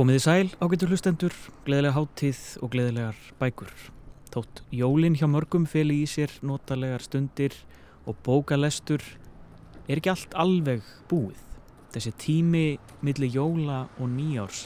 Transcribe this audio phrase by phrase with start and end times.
[0.00, 1.34] Komiði sæl ágættur hlustendur,
[1.66, 3.72] gleðilega háttíð og gleðilegar bækur.
[4.32, 7.52] Tótt jólinn hjá mörgum feli í sér notalegar stundir
[8.08, 9.04] og bókalestur
[9.84, 11.36] er ekki allt alveg búið.
[11.92, 12.62] Þessi tími
[13.04, 14.62] millir jóla og nýjárs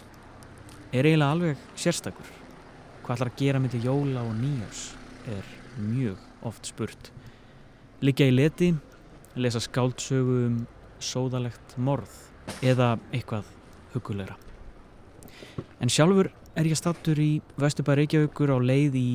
[0.93, 2.31] er eiginlega alveg sérstakur.
[3.03, 4.87] Hvað ætlar að gera millir jóla og nýjárs
[5.35, 7.11] er mjög oft spurt.
[8.07, 8.71] Liggja í leti,
[9.35, 10.65] lesa skáldsögu um
[11.03, 12.19] sóðalegt morð
[12.63, 13.51] eða eitthvað
[13.99, 14.44] hugulegra.
[15.81, 19.09] En sjálfur er ég stattur í Vesturbæri Reykjavíkur á leið í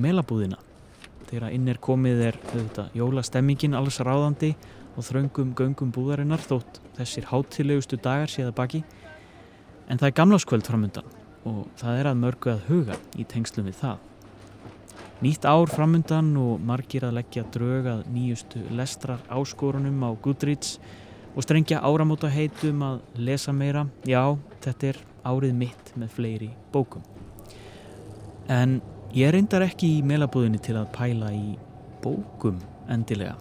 [0.00, 0.58] melabúðina.
[1.26, 4.54] Þegar inn er komið er þetta jólastemmingin alls ráðandi
[4.96, 8.82] og þraungum göngum búðarinnar þótt þessir hátilegustu dagar séða baki.
[9.86, 11.08] En það er gamláskvöld framundan
[11.46, 13.98] og það er að mörgu að huga í tengslum við það.
[15.24, 20.76] Nýtt ár framundan og margir að leggja drög að nýjustu lestrar áskorunum á Goodreads
[21.36, 23.86] og strengja áramóta heitum að lesa meira.
[24.08, 27.02] Já, þetta er árið mitt með fleiri bókum.
[28.52, 28.78] En
[29.16, 31.56] ég reyndar ekki í meilabúðinni til að pæla í
[32.04, 32.60] bókum
[32.92, 33.34] endilega.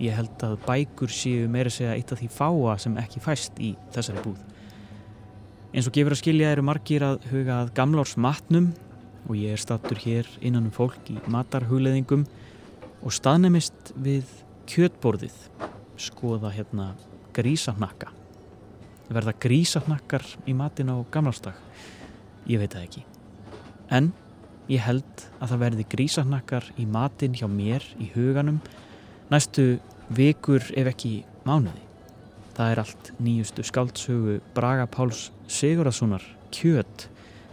[0.00, 3.74] Ég held að bækur séu meira segja eitt af því fáa sem ekki fæst í
[3.94, 4.38] þessari búð.
[5.70, 8.72] Eins og gefur að skilja eru margir að huga að gamlárs matnum
[9.28, 12.24] og ég er stattur hér innan um fólk í matarhugleðingum
[13.00, 14.26] og staðnemist við
[14.70, 15.36] kjötborðið
[16.00, 16.94] skoða hérna
[17.36, 18.10] grísafnakka
[19.16, 21.58] verða grísafnakkar í matin á gamlástag
[22.50, 23.02] ég veit það ekki.
[23.90, 24.10] En
[24.70, 28.60] ég held að það verði grísafnakkar í matin hjá mér í huganum
[29.32, 29.80] næstu
[30.14, 31.12] vikur ef ekki
[31.46, 31.82] mánuði.
[32.54, 36.24] Það er allt nýjustu skáldsögu Braga Páls Sigurðarssonar
[36.54, 37.08] kjöt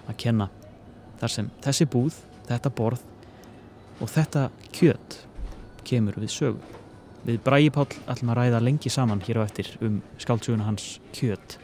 [0.08, 0.50] að kenna
[1.18, 2.18] þar sem þessi búð,
[2.50, 3.06] þetta borð
[4.02, 5.22] og þetta kjöt
[5.88, 6.77] kemur við sögu
[7.28, 11.58] Við Bræi Pál ætlum að ræða lengi saman hér á eftir um skáldsuguna hans kjöt,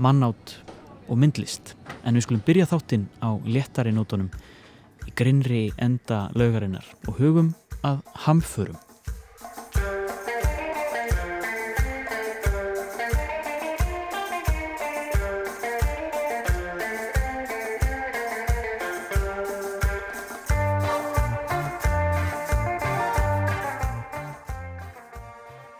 [0.00, 0.54] mannátt
[1.04, 1.74] og myndlist.
[2.00, 4.32] En við skulum byrja þáttinn á léttari nótunum
[5.04, 7.52] í grinnri enda laugarinnar og hugum
[7.84, 8.85] að hamförum.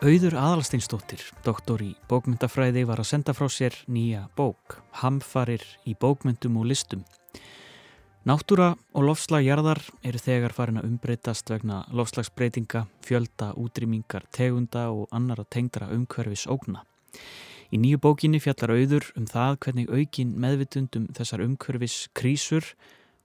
[0.07, 6.61] Auður Aðalsteinsdóttir, doktor í bókmyndafræði, var að senda frá sér nýja bók, Hamfarir í bókmyndum
[6.61, 7.03] og listum.
[8.23, 15.43] Náttúra og lofslagjarðar eru þegar farin að umbreytast vegna lofslagsbreytinga, fjölda, útrýmingar, tegunda og annara
[15.51, 16.87] tengdara umhverfis ógna.
[17.75, 22.77] Í nýju bókinni fjallar auður um það hvernig aukin meðvitundum þessar umhverfis krísur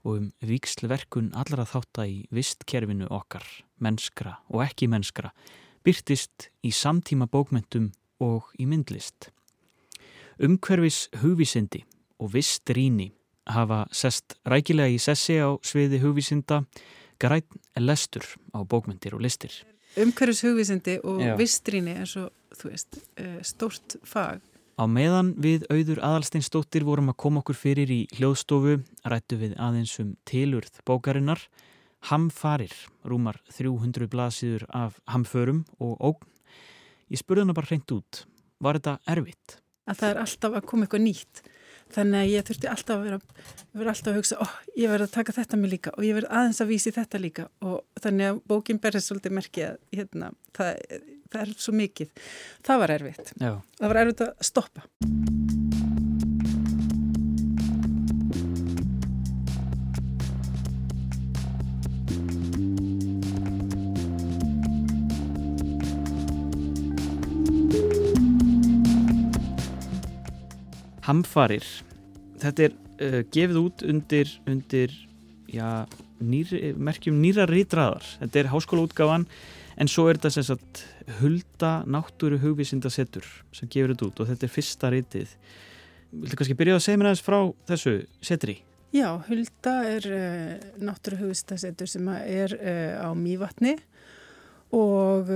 [0.02, 3.46] og um vikslverkun allra þátt að í vistkerfinu okkar,
[3.78, 5.30] mennskra og ekki mennskra,
[5.86, 9.32] byrtist í samtíma bókmentum og í myndlist.
[10.42, 11.84] Umhverfis hugvísindi
[12.22, 13.12] og vist ríni
[13.50, 16.62] hafa sest rækilega í sessi á sviði hugvísinda
[17.22, 17.46] græn
[17.80, 19.52] lestur á bókmentir og listir.
[19.98, 21.36] Umhverfis hugvísindi og Já.
[21.38, 24.42] vist ríni er svo, þú veist, eh, stórt fag.
[24.80, 30.00] Á meðan við auður aðalsteinstóttir vorum að koma okkur fyrir í hljóðstofu rættu við aðeins
[30.00, 31.44] um tilurð bókarinnar
[32.10, 32.74] Hamfarir,
[33.06, 36.30] rúmar 300 blaðsýður af hamförum og ógn.
[37.12, 38.24] Ég spurði hana bara hreint út,
[38.64, 39.58] var þetta erfitt?
[39.90, 41.44] Að það er alltaf að koma eitthvað nýtt.
[41.92, 43.46] Þannig að ég þurfti alltaf að vera,
[43.76, 46.16] vera alltaf að hugsa, ó, oh, ég verði að taka þetta mig líka og ég
[46.16, 50.32] verði aðeins að vísi þetta líka og þannig að bókin berði svolítið merkið að hérna,
[50.56, 50.84] það,
[51.34, 52.28] það er svo mikið.
[52.70, 53.34] Það var erfitt.
[53.36, 53.54] Já.
[53.82, 54.88] Það var erfitt að stoppa.
[71.08, 71.66] Hamfarir.
[72.42, 74.94] Þetta er uh, gefið út undir, undir
[75.52, 75.86] já,
[76.22, 79.28] nýr, merkjum nýra rítraðar þetta er háskólaútgáfan
[79.82, 80.84] en svo er þetta sem sagt
[81.20, 85.36] hulda náttúru hugvísindasettur sem gefur þetta út og þetta er fyrsta rítið
[86.12, 87.38] Viltu kannski byrja að segja mér aðeins frá
[87.70, 88.58] þessu setri?
[88.92, 93.78] Já, hulda er uh, náttúru hugvísindasettur sem er uh, á Mývatni
[94.76, 95.32] og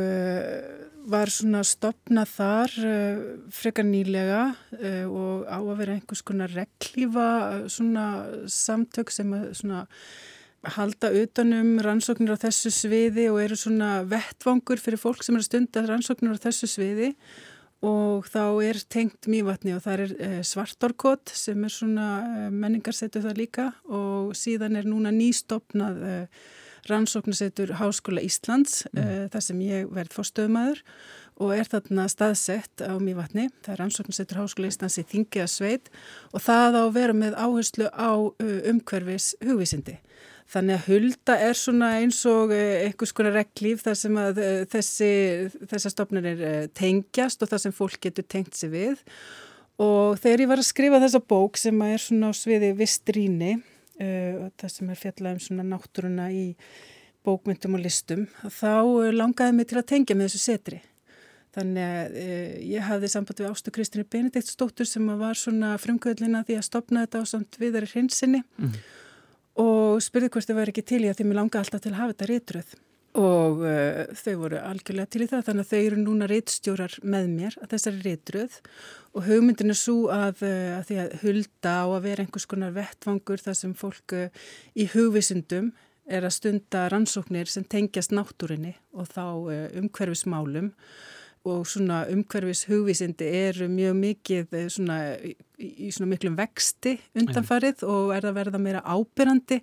[1.10, 3.24] var svona stopnað þar uh,
[3.54, 7.28] frekar nýlega uh, og á að vera einhvers konar reglífa
[7.72, 8.06] svona
[8.52, 9.86] samtök sem svona
[10.76, 15.86] halda utanum rannsóknir á þessu sviði og eru svona vettvangur fyrir fólk sem eru stundar
[15.92, 17.12] rannsóknir á þessu sviði.
[17.86, 22.08] Og þá er tengt mývatni og það er svartorkot sem er svona
[22.50, 23.66] menningarsetu það líka.
[23.86, 26.00] Og síðan er núna nýstopnað
[26.90, 29.02] rannsóknasetur Háskóla Íslands mm.
[29.02, 30.82] uh, þar sem ég verð fórstöðumæður
[31.36, 33.50] og er þarna staðsett á Mývatni.
[33.66, 35.92] Það er rannsóknasetur Háskóla Íslands í Þingiða sveit
[36.32, 38.12] og það á að vera með áherslu á
[38.72, 39.98] umhverfis hugvísindi.
[40.46, 45.10] Þannig að hulda er svona eins og einhvers konar reglíf þar sem að þessi,
[45.72, 49.02] þessar stopnir er tengjast og þar sem fólk getur tengt sig við
[49.82, 53.56] og þegar ég var að skrifa þessa bók sem er svona á sviði vistríni
[54.02, 56.46] uh, það sem er fjallað um svona náttúruna í
[57.26, 58.74] bókmyndum og listum þá
[59.16, 60.82] langaði mig til að tengja með þessu setri
[61.56, 66.60] þannig að uh, ég hafði samband við Ástu Kristinu Benediktsdóttur sem var svona frumkvöldina því
[66.60, 68.74] að stopna þetta á samt viðari hrinsinni mm.
[69.64, 72.02] og spurði hvort þið væri ekki til í að því mér langaði alltaf til að
[72.02, 72.76] hafa þetta réttröð
[73.16, 75.46] og uh, þau voru algjörlega til í það.
[75.48, 78.60] Þannig að þau eru núna réttstjórar með mér að þessari réttröð
[79.16, 82.76] og hugmyndin er svo að, uh, að því að hulda á að vera einhvers konar
[82.76, 84.46] vettvangur þar sem fólk uh,
[84.76, 85.72] í hugvisundum
[86.06, 89.24] er að stunda rannsóknir sem tengjast náttúrinni og þá
[89.80, 90.68] umhverfismálum
[91.46, 94.98] og svona umhverfis hugvísindi eru mjög mikið eh, svona,
[95.62, 97.90] í, svona miklum vexti undanfarið ja.
[97.92, 99.60] og er að verða meira ábyrrandi.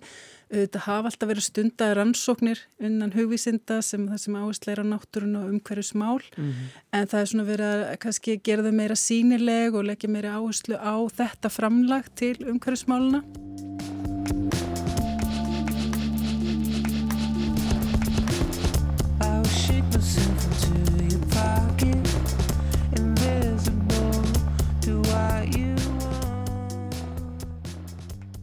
[0.53, 6.21] Þetta hafa alltaf verið stundar rannsóknir innan hugvísinda sem það sem áhersleira náttúrun og umhverfismál
[6.21, 6.67] mm -hmm.
[6.93, 10.77] en það er svona verið að kannski gera þau meira sínileg og leggja meira áherslu
[10.77, 13.23] á þetta framlag til umhverfismáluna.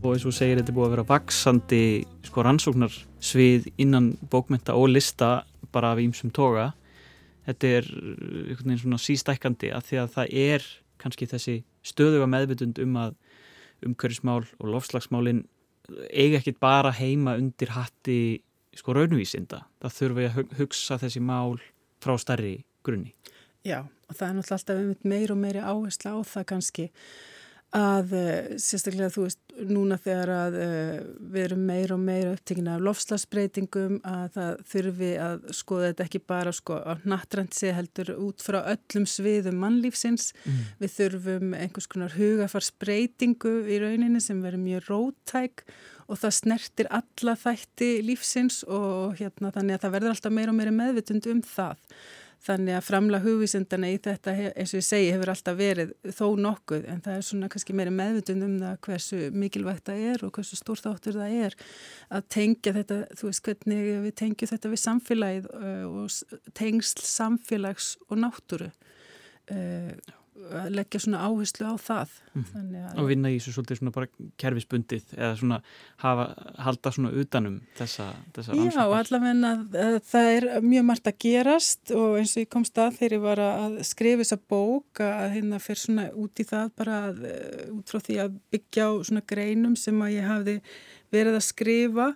[0.03, 1.85] Og eins og segir þetta er búið að vera vaksandi
[2.25, 5.31] sko rannsóknar svið innan bókmynda og lista
[5.73, 6.71] bara af ímsum toga.
[7.47, 8.13] Þetta er uh,
[8.49, 10.69] einhvern veginn svona sístækandi að því að það er
[11.01, 11.57] kannski þessi
[11.87, 13.17] stöðuga meðvitund um að
[13.87, 15.45] umhverfismál og lofslagsmálin
[16.13, 18.19] eiga ekkit bara heima undir hatti
[18.77, 19.65] sko raunvísinda.
[19.83, 21.59] Það þurfa að hugsa þessi mál
[22.01, 23.13] frá starri grunni.
[23.67, 26.87] Já, og það er náttúrulega alltaf meir og meiri áhersla á það kannski
[27.77, 29.41] að eh, sérstaklega þú veist
[29.71, 30.95] núna þegar að uh,
[31.33, 36.21] við erum meira og meira upptíkina af lofslagsbreytingum að það þurfi að skoða þetta ekki
[36.33, 40.63] bara sko á nattrandsi heldur út frá öllum sviðum mannlífsins mm.
[40.81, 45.67] við þurfum einhvers konar hugafarsbreytingu í rauninni sem verður mjög rótæk
[46.11, 50.59] og það snertir alla þætti lífsins og hérna þannig að það verður alltaf meira og
[50.59, 51.87] meira meðvitund um það
[52.41, 56.87] Þannig að framla hugvísindana í þetta eins og ég segi hefur alltaf verið þó nokkuð
[56.89, 60.57] en það er svona kannski meiri meðvutund um það hversu mikilvægt það er og hversu
[60.57, 61.57] stór þáttur það er
[62.17, 67.93] að tengja þetta, þú veist hvernig við tengjum þetta við samfélagið uh, og tengsl samfélags
[68.09, 68.71] og náttúru.
[69.51, 70.20] Uh, að
[70.73, 72.77] leggja svona áherslu á það mm.
[72.99, 74.09] og vinna í þessu svolítið svona bara
[74.41, 75.59] kerfisbundið eða svona
[76.03, 76.27] hafa,
[76.67, 82.37] halda svona utanum þessa, þessa Já, allavega það er mjög margt að gerast og eins
[82.37, 86.07] og ég kom stað þegar ég var að skrifa þessa bók að hérna fyrir svona
[86.25, 90.03] út í það bara að, eh, út frá því að byggja á svona greinum sem
[90.05, 90.57] að ég hafði
[91.15, 92.07] verið að skrifa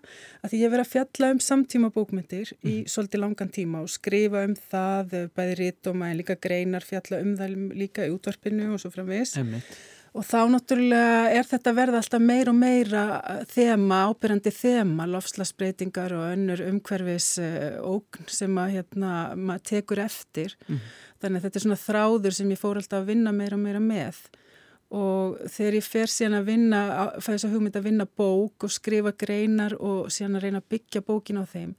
[0.43, 2.61] að því ég verið að fjalla um samtíma bókmyndir mm.
[2.62, 2.93] í mhm.
[2.94, 7.58] svolítið langan tíma og skrifa um það bæði rítum að líka greinar fjalla um það
[7.75, 9.37] líka í útvarpinu og svo framvis
[10.14, 13.02] og þá náttúrulega er þetta verða alltaf meir og meira
[13.50, 20.55] þema, ábyrjandi þema, lofslagsbreytingar og önnur umhverfis uh, ógn sem að hérna, maður tekur eftir
[20.69, 20.81] mm.
[21.19, 23.82] þannig að þetta er svona þráður sem ég fór alltaf að vinna meira og meira
[23.82, 24.22] með
[24.94, 26.81] og þegar ég fer síðan að vinna,
[27.19, 30.70] fæ þess að hugmynda að vinna bók og skrifa greinar og síðan að reyna að
[30.74, 31.72] byggja bókin á þeim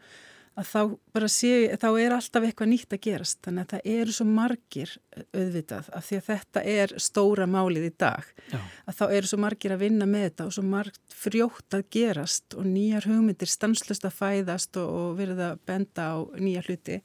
[0.55, 0.81] að þá
[1.15, 4.93] bara sé, þá er alltaf eitthvað nýtt að gerast, þannig að það eru svo margir
[5.35, 8.59] auðvitað, af því að þetta er stóra málið í dag Já.
[8.87, 12.55] að þá eru svo margir að vinna með þetta og svo margt frjótt að gerast
[12.55, 17.01] og nýjar hugmyndir stanslust að fæðast og, og verða að benda á nýja hluti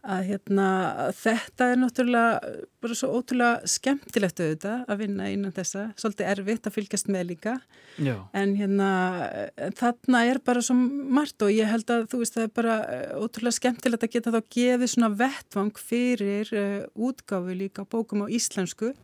[0.00, 0.66] að hérna,
[1.12, 5.90] þetta er náttúrulega bara svo ótrúlega skemmtilegt auðvitað að vinna innan þessa.
[6.00, 7.56] Svolítið erfitt að fylgjast með líka.
[8.00, 8.14] Já.
[8.32, 8.88] en hérna
[9.76, 13.12] þarna er bara svo margt og ég held að þú veist það er bara eh,
[13.18, 18.94] ótrúlega skemmtilegt að geta þá gefið svona vettvang fyrir uh, útgáfi líka bókum á íslensku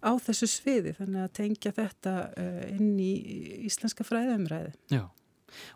[0.00, 0.94] á þessu sviði.
[0.96, 3.14] Þannig að tengja þetta uh, inn í
[3.68, 5.04] íslenska fræðumræði Já.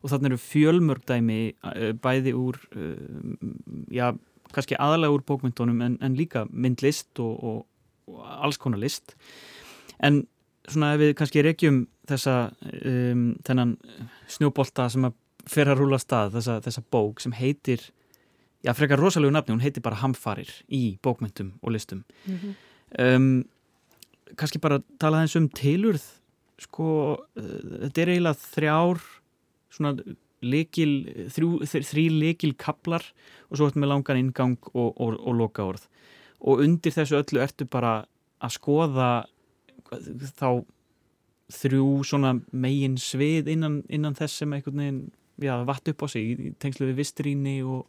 [0.01, 2.63] Og þannig eru fjölmörgdæmi uh, bæði úr
[3.93, 4.15] já
[4.55, 7.59] kannski aðalega úr bókmyndunum en, en líka myndlist og, og,
[8.11, 9.17] og alls konar list
[10.03, 10.25] en
[10.71, 12.37] svona ef við kannski reykjum þessa
[12.85, 13.77] um, þennan
[14.33, 15.17] snjóbolta sem að
[15.51, 17.83] fer að rúla stað þessa, þessa bók sem heitir
[18.65, 22.55] já frekar rosalegu nafni, hún heitir bara Hamfarir í bókmyndum og listum mm -hmm.
[23.17, 23.45] um,
[24.37, 26.05] kannski bara tala þess um tilurð
[26.59, 26.87] sko
[27.37, 29.01] uh, þetta er eiginlega þrjár
[29.71, 29.97] svona
[30.45, 30.93] leikil,
[31.33, 33.05] þrjú, þrý leikil kaplar
[33.49, 35.89] og svo ertu með langan ingang og, og, og loka orð
[36.45, 38.03] og undir þessu öllu ertu bara
[38.45, 39.11] að skoða
[40.37, 40.65] þá
[41.55, 45.03] þrjú svona megin svið innan, innan þess sem einhvern veginn
[45.41, 47.85] já, vatt upp á sig í tengslu við vistríni og,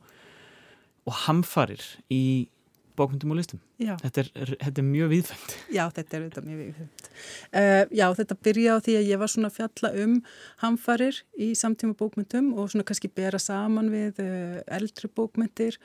[1.06, 2.48] og hamfarir í
[2.96, 3.62] bókmyndum og listum.
[4.02, 5.56] Þetta er, þetta er mjög viðfengt.
[5.74, 7.05] Já, þetta er þetta mjög viðfengt.
[7.52, 10.18] Uh, já, þetta byrja á því að ég var svona fjalla um
[10.64, 15.80] hamfarir í samtíma bókmyndum og svona kannski bera saman við uh, eldri bókmyndir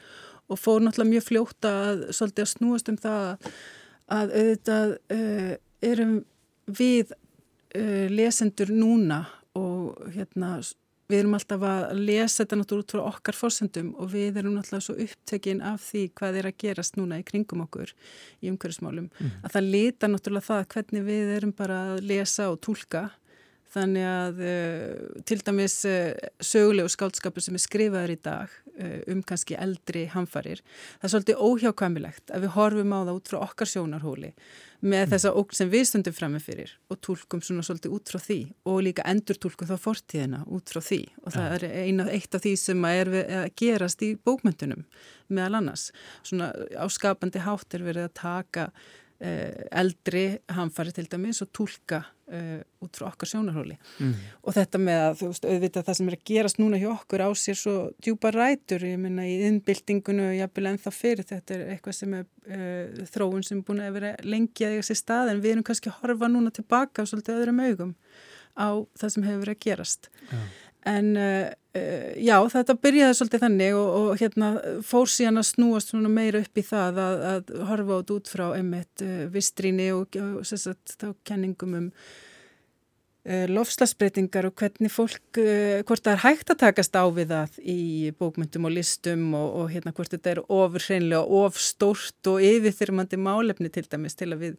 [0.51, 3.51] og fór náttúrulega mjög fljóta að svolítið að snúast um það
[4.11, 5.53] að auðvitað uh,
[5.91, 6.17] erum
[6.71, 7.17] við
[8.11, 9.21] lesendur núna
[9.55, 10.57] og hérna
[11.11, 14.87] við erum alltaf að lesa þetta náttúrulega út frá okkar fórsendum og við erum náttúrulega
[14.87, 17.95] svo upptekinn af því hvað er að gerast núna í kringum okkur
[18.41, 19.11] í umhverfismálum.
[19.11, 19.33] Mm.
[19.45, 23.09] að það lita náttúrulega það hvernig við erum bara að lesa og tólka
[23.71, 26.11] þannig að uh, til dæmis uh,
[26.43, 31.45] sögulegu skáldskapur sem er skrifaður í dag uh, um kannski eldri hamfarir það er svolítið
[31.47, 34.33] óhjákvæmilegt að við horfum á það út frá okkar sjónarhóli
[34.81, 38.39] með þessa ógn sem við stundum framifyrir og tólkum svona svolítið út frá því
[38.71, 41.03] og líka endur tólkum þá fortíðina út frá því.
[41.25, 44.87] Og það er eina, eitt af því sem er að gerast í bókmyndunum
[45.31, 45.91] meðal annars.
[46.23, 52.37] Svona áskapandi hátt er verið að taka Eh, eldri hamfari til dæmis og tólka uh,
[52.39, 54.15] eh, út frá okkar sjónarhóli mm.
[54.47, 57.25] og þetta með að þú veist auðvitað það sem er að gerast núna hjá okkur
[57.27, 61.67] á sér svo djúpa rætur, ég minna í innbyltingunni og jápil ennþá fyrir þetta er
[61.75, 65.35] eitthvað sem er uh, þróun sem er búin að vera lengi að eiga sér stað
[65.35, 67.95] en við erum kannski að horfa núna tilbaka og svolítið öðrum augum
[68.57, 70.43] á það sem hefur verið að gerast ja.
[70.89, 71.51] En uh,
[72.17, 74.51] já, þetta byrjaði svolítið þannig og, og hérna
[74.87, 79.05] fór síðan að snúast meira upp í það að, að horfa át út frá einmitt
[79.05, 81.89] uh, vistríni og, og sérstaklega þá kenningum um
[83.31, 87.83] lofslagsbreytingar og hvernig fólk, eh, hvort það er hægt að takast á við það í
[88.19, 93.21] bókmyndum og listum og, og hérna hvort þetta er ofur hreinlega of stórt og yfirþyrmandi
[93.21, 94.57] málefni til dæmis til að við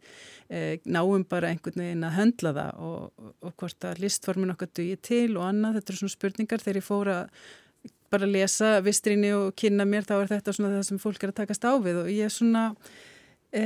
[0.48, 5.02] e, náum bara einhvern veginn að höndla það og, og hvort að listformin okkar dugir
[5.04, 6.64] til og annað, þetta er svona spurningar.
[6.64, 7.18] Þegar ég fóra
[8.12, 11.32] bara að lesa vistrinni og kynna mér þá er þetta svona það sem fólk er
[11.34, 12.66] að takast á við og ég er svona
[13.52, 13.64] e,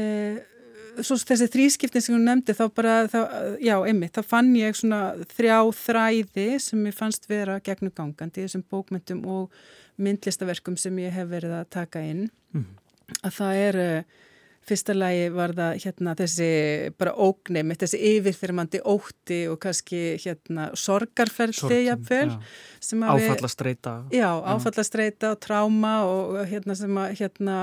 [1.05, 3.19] svo þessi þrískiptin sem hún nefndi þá bara, þá,
[3.63, 5.01] já, einmitt, þá fann ég svona
[5.37, 9.59] þrjá þræði sem ég fannst vera gegnugangandi í þessum bókmyndum og
[10.03, 12.67] myndlistaverkum sem ég hef verið að taka inn mm.
[13.23, 13.81] að það er
[14.67, 16.49] fyrsta lagi var það hérna þessi
[16.99, 22.33] bara ógni með þessi yfirþyrmandi ótti og kannski hérna sorgarferði jafnvel
[23.07, 27.59] áfallastreita já, áfallastreita og tráma og hérna sem að hérna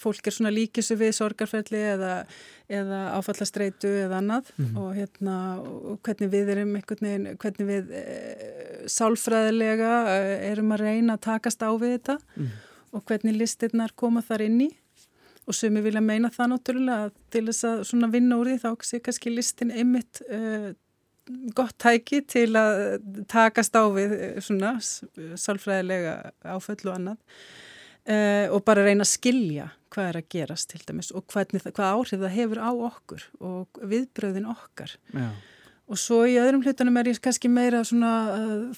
[0.00, 2.12] fólk er svona líkisu við sorgarferði eða,
[2.68, 4.82] eða áfallastreitu eða annað mm -hmm.
[4.82, 8.04] og hérna og hvernig við erum einhvern veginn, hvernig við e,
[8.86, 12.62] sálfræðilega e, erum að reyna að takast á við þetta mm -hmm.
[12.92, 14.70] og hvernig listirnar koma þar inn í
[15.46, 19.02] og ég vilja meina það náttúrulega til þess að svona vinna úr því þá sé
[19.02, 20.70] kannski listin einmitt uh,
[21.56, 26.16] gott tæki til að takast á við uh, svona sálfræðilega
[26.54, 31.10] áföll og annað uh, og bara reyna að skilja hvað er að gerast til dæmis
[31.12, 34.94] og hvernig, hvað áhrif það hefur á okkur og viðbröðin okkar.
[35.12, 35.28] Já.
[35.90, 38.12] Og svo í öðrum hlutunum er ég kannski meira svona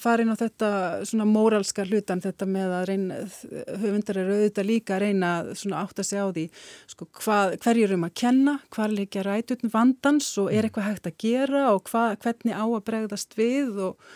[0.01, 0.69] farin á þetta
[1.05, 3.19] svona móralska hlutan þetta með að reyna,
[3.83, 6.45] höfundar eru auðvitað líka að reyna svona átt að segja á því
[6.91, 11.19] sko hvað, hverjur um að kenna, hvað leikja rætutn vandans og er eitthvað hægt að
[11.21, 14.11] gera og hvað, hvernig á að bregðast við og,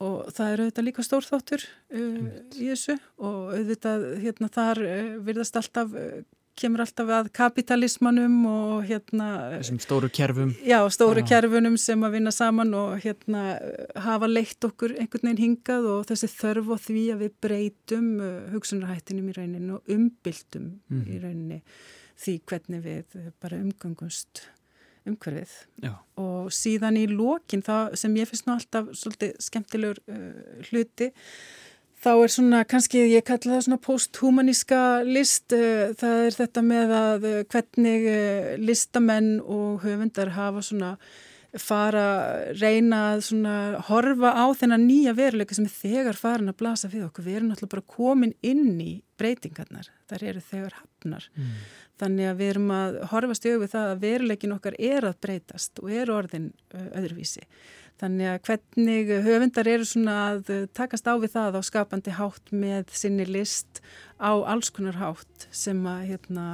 [0.00, 2.20] og það eru auðvitað líka stórþáttur uh,
[2.56, 2.96] í þessu.
[3.20, 6.22] Og auðvitað hérna þar uh, virðast alltaf uh,
[6.58, 11.28] kemur alltaf að kapitalismanum og hérna þessum stóru kerfum já, stóru já.
[11.32, 13.44] kerfunum sem að vinna saman og hérna
[14.04, 18.32] hafa leitt okkur einhvern veginn hingað og þessi þörf og því að við breytum uh,
[18.52, 21.02] hugsunarhættinum í rauninu og umbyltum mm.
[21.02, 21.22] í mhm.
[21.24, 21.62] rauninni
[22.22, 24.44] því hvernig við bara umgangumst
[25.08, 25.96] umhverfið já.
[26.20, 31.10] og síðan í lókin það sem ég finnst nú alltaf svolítið skemmtilegur uh, hluti
[32.02, 36.94] Þá er svona, kannski ég kalla það svona posthumaníska list, eh, það er þetta með
[36.98, 40.96] að eh, hvernig eh, listamenn og höfundar hafa svona
[41.62, 42.06] fara,
[42.56, 43.54] reyna að svona
[43.86, 47.26] horfa á þennan nýja veruleika sem er þegar farin að blasa við okkur.
[47.28, 51.28] Við erum náttúrulega bara komin inn í breytingarnar, þar eru þegar hafnar.
[51.36, 51.52] Mm.
[52.02, 55.84] Þannig að við erum að horfa stjögu við það að veruleikin okkar er að breytast
[55.84, 57.44] og er orðin öðruvísi.
[58.02, 62.90] Þannig að hvernig höfundar eru svona að takast á við það á skapandi hátt með
[62.98, 63.78] sinni list
[64.18, 66.46] á alls konar hátt sem að hérna,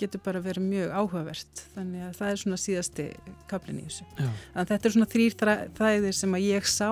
[0.00, 1.64] getur bara verið mjög áhugavert.
[1.74, 3.06] Þannig að það er svona síðasti
[3.52, 4.08] kaplin í þessu.
[4.56, 5.38] Þetta er svona þrýr
[5.76, 6.90] þæðir sem að ég sá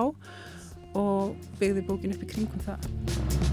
[0.95, 3.44] og byggði bókin upp í kringum það.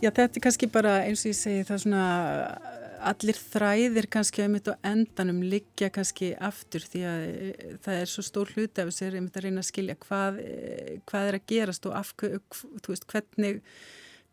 [0.00, 2.04] Já, þetta er kannski bara eins og ég segi það svona
[3.10, 8.12] allir þræðir kannski að mitt á endanum liggja kannski aftur því að e, það er
[8.12, 11.38] svo stór hluti af að ég mitt að reyna að skilja hvað, e, hvað er
[11.38, 13.60] að gerast og af, þú veist, hvernig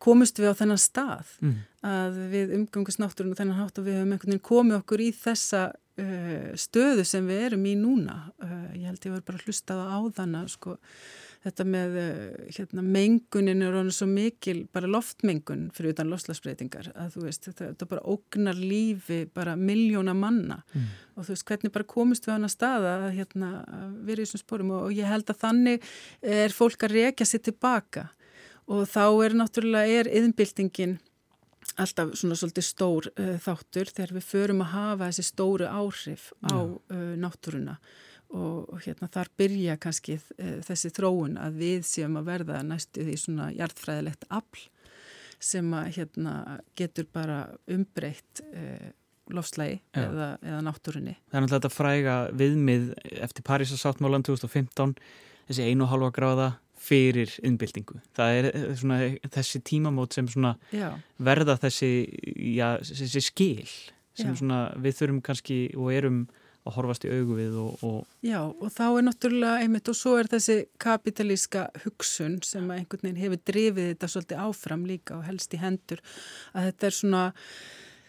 [0.02, 1.54] komust við á þennan stað mm.
[1.90, 5.08] að við umgangast náttúrun og þennan hátt og við höfum einhvern veginn komið okkur í
[5.16, 8.18] þessa uh, stöðu sem við erum í núna.
[8.38, 10.76] Uh, ég held ég var bara hlustað á áðana sko
[11.44, 17.16] þetta með eh, hérna, mengunin er ráðin svo mikil, bara loftmengun fyrir utan loslasbreytingar að
[17.16, 20.60] þú veist, þetta, þetta bara ógnar lífi bara miljóna manna.
[20.74, 20.88] Mm.
[21.14, 23.50] og þú veist, hvernig bara komist við á hana stað að hérna,
[24.06, 25.90] vera í þessum spórum og, og ég held að þannig
[26.38, 28.08] er fólk að rekja sér tilbaka.
[28.68, 30.98] Og þá er náttúrulega, er yðnbildingin
[31.78, 36.56] alltaf svona svolítið stór uh, þáttur þegar við förum að hafa þessi stóru áhrif á
[36.56, 36.78] uh,
[37.20, 37.78] náttúruna
[38.36, 43.16] og, hérna þar byrja kannski e, þessi þróun að við séum að verða næstu því
[43.20, 44.66] svona hjartfræðilegt afl
[45.38, 46.34] sem að hérna
[46.78, 48.92] getur bara umbreytt e,
[49.32, 51.14] lofslægi eða, eða náttúrunni.
[51.28, 52.86] Það er náttúrulega þetta fræga viðmið
[53.26, 54.96] eftir Parísasáttmálan 2015
[55.48, 57.98] þessi einu og halva gráða fyrir innbyltingu.
[58.16, 58.98] Það er svona
[59.34, 60.28] þessi tímamót sem
[61.18, 61.90] verða þessi,
[62.54, 63.70] já, þessi skil
[64.18, 66.22] sem við þurfum kannski og erum
[66.68, 67.98] að horfast í augu við og, og...
[68.24, 73.22] Já og þá er náttúrulega einmitt og svo er þessi kapitalíska hugsun sem einhvern veginn
[73.24, 76.02] hefur drifið þetta svolítið áfram líka og helst í hendur
[76.52, 77.24] að þetta er svona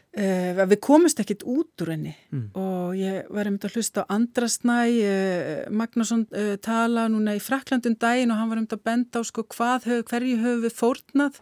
[0.09, 2.15] Uh, við komumst ekkit út úr henni.
[2.33, 2.47] Mm.
[2.57, 7.93] og ég var einmitt að hlusta á Andrasnæ uh, Magnússon uh, tala núna í Fraklandun
[8.01, 11.37] daginn og hann var einmitt að benda á sko hvað, hverju höfum við fórnað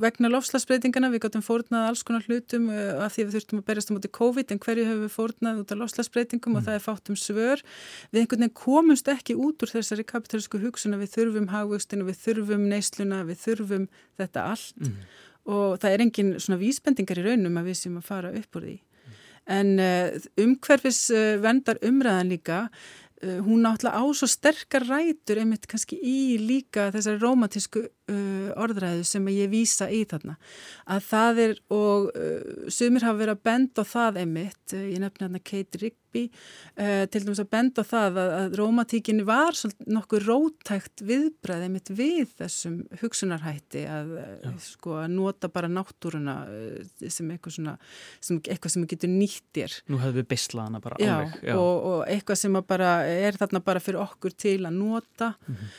[0.00, 3.96] vegna lofslagsbreytingana, við gáttum fórnað alls konar hlutum af því við þurftum að berjast á
[3.96, 6.58] móti COVID en hverju höfum við fórnað út af lofslagsbreytingum mm.
[6.60, 7.64] og það er fátt um svör.
[8.12, 12.20] Við einhvern veginn komumst ekki út úr þessari kapitalísku hugsun að við þurfum hagvöxtinu, við
[12.26, 13.88] þurfum neysluna, við þurfum
[14.20, 14.76] þetta allt.
[14.84, 15.00] Mm
[15.48, 18.66] og það er engin svona vísbendingar í raunum að við sem að fara upp úr
[18.68, 18.78] því.
[19.50, 22.58] En uh, umhverfis uh, vendar umræðan líka,
[23.24, 29.06] uh, hún náttúrulega á svo sterkar rætur einmitt kannski í líka þessari romantísku uh, orðræðu
[29.06, 30.36] sem ég vísa í þarna
[30.90, 35.02] að það er og uh, sumir hafa verið að benda á það einmitt, uh, ég
[35.02, 39.58] nefna hérna Kate Rigby uh, til dæmis að benda á það að, að romantíkinni var
[39.86, 47.06] nokkuð rótækt viðbræð einmitt við þessum hugsunarhætti að, uh, sko, að nota bara náttúruna uh,
[47.06, 47.76] sem eitthvað svona
[48.18, 51.54] sem, eitthvað sem getur nýttir Nú hefur við beislaðana bara já, alveg já.
[51.56, 55.70] Og, og eitthvað sem bara er þarna bara fyrir okkur til að nota mm -hmm.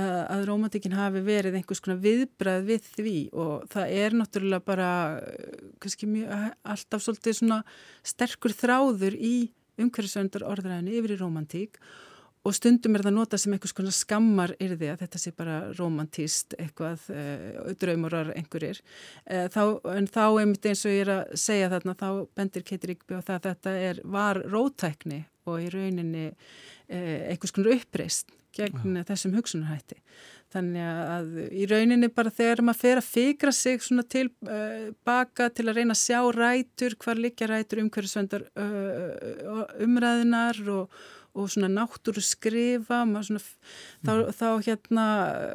[0.00, 4.66] að, að romantíkin hafi verið verið einhvers konar viðbræð við því og það er náttúrulega
[4.66, 4.90] bara
[5.82, 7.62] kannski mjög, alltaf svolítið svona
[8.06, 9.34] sterkur þráður í
[9.80, 11.82] umhverfisvöndar orðræðinu yfir í romantík
[12.40, 16.56] og stundum er það nota sem einhvers konar skammar yrði að þetta sé bara romantíst
[16.56, 18.80] eitthvað, e, draumurar einhverjir,
[19.26, 22.08] e, þá, en þá einmitt eins og ég er að segja þarna þá
[22.38, 27.52] bendir Keitir Ríkby á það að þetta er, var rótækni og í rauninni e, einhvers
[27.56, 29.04] konar uppreist gegn ja.
[29.12, 30.00] þessum hugsunarhætti
[30.50, 35.46] Þannig að í rauninni bara þegar maður fer að fikra sig svona til uh, baka
[35.54, 40.96] til að reyna að sjá rætur, hvar liggja rætur umhverfisvendar uh, umræðinar og,
[41.38, 44.08] og svona náttúru skrifa, svona, mm.
[44.08, 45.06] þá, þá hérna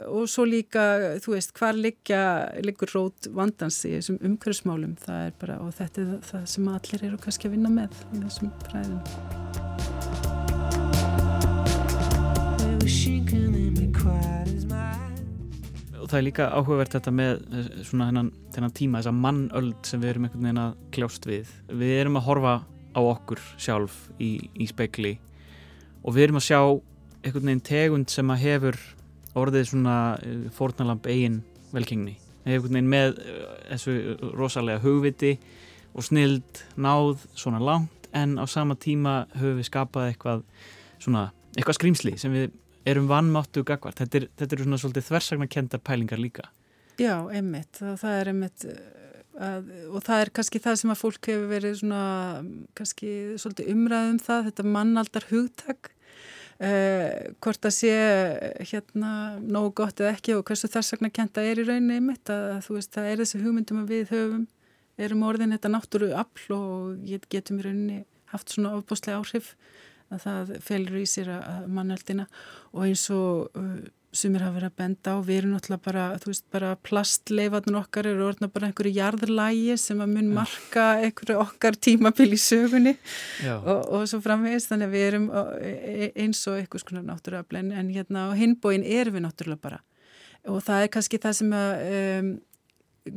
[0.07, 0.85] og svo líka,
[1.25, 2.23] þú veist, hvar liggja,
[2.63, 7.05] liggur rót vandans í þessum umhverfismálum, það er bara, og þetta er það sem allir
[7.09, 9.03] eru kannski að vinna með í þessum fræðum.
[16.05, 20.03] Og það er líka áhugavert þetta með eh, svona hennan, hennan tíma, þessa mannöld sem
[20.03, 21.53] við erum einhvern veginn að kljást við.
[21.81, 22.51] Við erum að horfa
[22.93, 25.15] á okkur sjálf í, í speikli
[26.05, 26.59] og við erum að sjá
[27.25, 28.77] einhvern veginn tegund sem að hefur
[29.41, 31.41] orðið svona eh, fórnalamp eigin
[31.73, 33.41] velkingni, einhvern veginn með eh,
[33.71, 33.97] þessu
[34.37, 35.33] rosalega hugviti
[35.95, 40.45] og snild náð svona langt en á sama tíma höfum við skapað eitthvað
[41.01, 42.53] svona, eitthvað skrýmsli sem við
[42.85, 43.99] erum vannmáttu gagvart.
[44.01, 46.49] Þetta eru er svona svolítið þversagnarkendar pælingar líka.
[47.01, 47.81] Já, einmitt.
[47.81, 48.67] Og það er einmitt
[49.35, 52.05] að, og það er kannski það sem að fólk hefur verið svona
[52.77, 55.91] kannski svolítið umræðum það, þetta mannaldar hugtak
[56.63, 57.93] eh, hvort að sé
[58.71, 59.11] hérna
[59.43, 63.11] nógu gott eða ekki og hversu þversagnarkenda er í rauninni einmitt að þú veist, það
[63.11, 64.45] er þessi hugmyndum að við höfum
[65.05, 69.53] erum orðin þetta náttúru afl og getum í rauninni haft svona ofbúslega áhrif
[70.13, 72.27] að það felur í sér að mannöldina
[72.73, 73.77] og eins og uh,
[74.15, 77.79] sem er að vera að benda á, við erum náttúrulega bara, þú veist, bara plastleifatun
[77.81, 82.95] okkar eru orðna bara einhverju jarðlægi sem að mun marka einhverju okkar tímabil í sögunni
[83.57, 85.27] og, og svo framvegist, þannig að við erum
[85.59, 89.81] e, eins og einhvers konar náttúrulega en hérna á hinbóin erum við náttúrulega bara.
[90.47, 92.35] Og það er kannski það sem að um,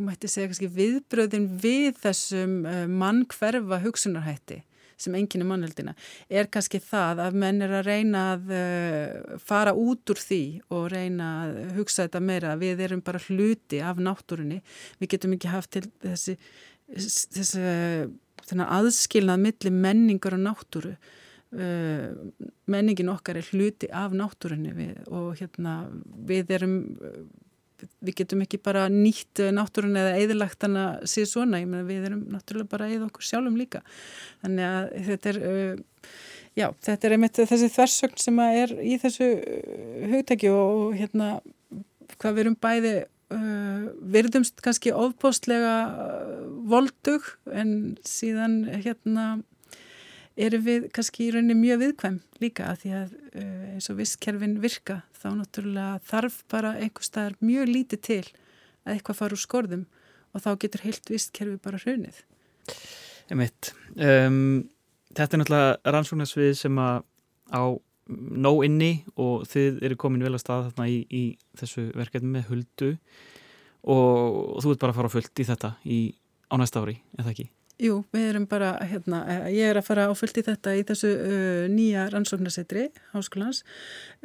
[0.08, 4.62] mætti segja kannski viðbröðin við þessum uh, mann hverfa hugsunarhætti
[4.98, 5.94] sem enginn er mannheldina,
[6.28, 10.42] er kannski það að menn er að reyna að uh, fara út úr því
[10.74, 14.60] og reyna að hugsa þetta meira, við erum bara hluti af náttúrunni,
[14.98, 16.36] við getum ekki haft til þessi,
[16.96, 20.94] þessi aðskilnað millir menningar og náttúru.
[21.48, 22.12] Uh,
[22.68, 25.78] menningin okkar er hluti af náttúrunni við, og hérna
[26.28, 26.74] við erum
[28.04, 31.86] við getum ekki bara nýtt eh, náttúrun eða eðilagt hann að sé svona, ég meina
[31.88, 33.82] við erum náttúrulega bara eða okkur sjálfum líka.
[34.44, 36.08] Þannig að þetta er uh,
[36.58, 41.30] já, þetta er einmitt þessi þversögn sem er í þessu uh, hugtæki og, og hérna
[42.18, 42.94] hvað við erum bæði
[43.34, 43.84] uh,
[44.16, 45.76] virðumst kannski ofbóstlega
[46.68, 47.72] voldug en
[48.06, 49.30] síðan hérna
[50.38, 54.56] erum við kannski í rauninni mjög viðkvæm líka að því að uh, eins og visskerfin
[54.62, 58.22] virka þá náttúrulega þarf bara einhver staðar mjög lítið til
[58.86, 59.84] að eitthvað fara úr skorðum
[60.32, 62.22] og þá getur heilt visskerfi bara hrunið.
[63.32, 64.68] Emitt, um,
[65.16, 67.02] þetta er náttúrulega rannsóknarsvið sem að
[67.52, 67.62] á
[68.08, 71.24] nóg inni og þið eru komin vel að staða þarna í, í
[71.60, 72.94] þessu verkefni með huldu
[73.88, 75.98] og þú ert bara að fara fullt í þetta í,
[76.48, 77.48] á næsta ári, eða ekki?
[77.78, 79.20] Jú, við erum bara, hérna,
[79.54, 83.60] ég er að fara áfyllt í þetta í þessu uh, nýja rannsóknarsetri háskólans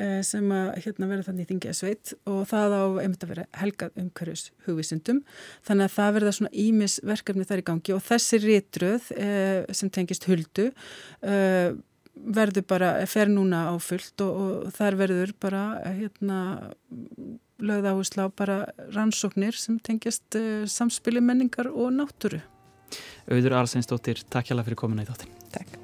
[0.02, 3.44] uh, sem að hérna, verða þannig í Þingja sveit og það á einmitt að vera
[3.60, 5.20] helgað umhverjus hugvísundum.
[5.70, 9.92] Þannig að það verða svona ímis verkefni þar í gangi og þessi réttröð uh, sem
[9.94, 10.72] tengist huldu
[12.14, 15.62] verður bara, fer núna á fullt og, og þar verður bara,
[15.94, 16.40] hérna,
[17.62, 18.58] lögð áherslu á bara
[18.98, 20.38] rannsóknir sem tengjast
[20.74, 22.42] samspili menningar og náttúru.
[23.32, 25.36] Auður Alseinsdóttir, takk hjá það fyrir komina í þáttin.
[25.54, 25.78] Takk.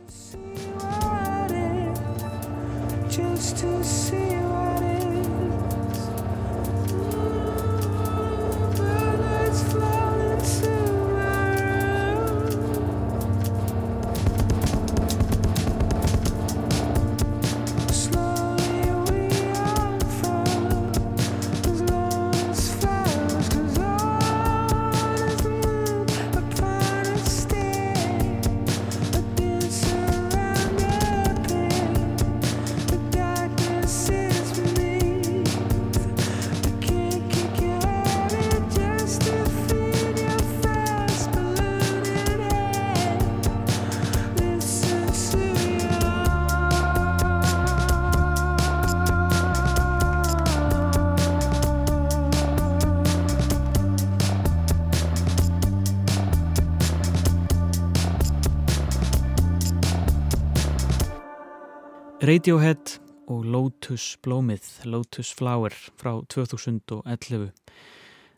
[62.29, 62.99] Radiohead
[63.31, 67.47] og Lotus blómið, Lotus Flower frá 2011.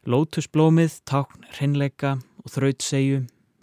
[0.07, 3.17] Lotus blómið tákn hreinleika og þraut segju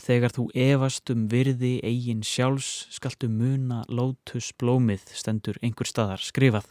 [0.05, 6.69] þegar þú evast um virði eigin sjálfs skaltu muna Lotus blómið stendur einhver staðar skrifað.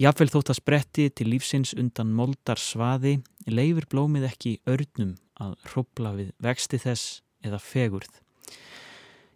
[0.00, 3.18] Jafnvel þótt að spretti til lífsins undan moldar svaði
[3.52, 8.22] leifir blómið ekki örnum að hrópla við vexti þess eða fegurð.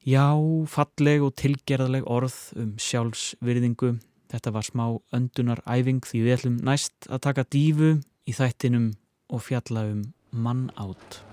[0.06, 0.38] Já,
[0.70, 3.96] falleg og tilgerðaleg orð um sjálfsvirðingu.
[4.30, 8.92] Þetta var smá öndunaræfing því við ætlum næst að taka dífu í þættinum
[9.34, 11.25] og fjalla um mann átt.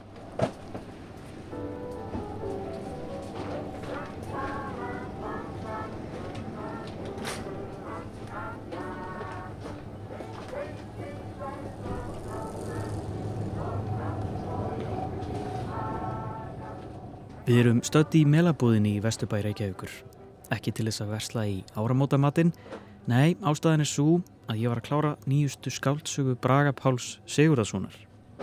[17.54, 19.92] Við erum stödd í melabúðinni í Vesturbæ Reykjavíkur.
[20.56, 22.50] Ekki til þess að versla í áramótamatinn.
[23.06, 24.16] Nei, ástæðan er svo
[24.50, 27.94] að ég var að klára nýjustu skáltsögu Braga Páls Sigurðarssonar.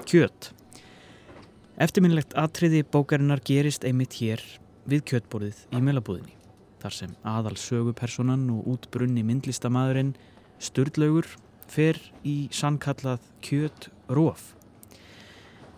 [0.07, 0.53] Kjöt.
[1.83, 4.47] Eftirminnlegt atriði bókarinnar gerist einmitt hér
[4.87, 6.39] við kjötborðið í melabúðinni.
[6.79, 10.15] Þar sem aðal sögupersonan og útbrunni myndlistamæðurinn
[10.63, 11.27] Sturlaugur
[11.67, 14.53] fer í sannkallað kjöt róf.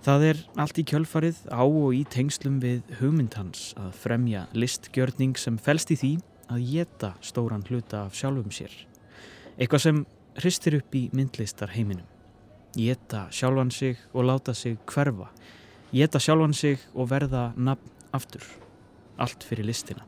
[0.03, 5.61] Það er allt í kjölfarið á og í tengslum við hugmyndhans að fremja listgjörning sem
[5.63, 6.11] fælst í því
[6.51, 8.73] að geta stóran hluta af sjálfum sér.
[9.55, 10.01] Eitthvað sem
[10.43, 12.09] hristir upp í myndlistar heiminum.
[12.75, 15.29] Geta sjálfan sig og láta sig hverfa.
[15.95, 18.43] Geta sjálfan sig og verða nafn aftur.
[19.23, 20.03] Allt fyrir listina.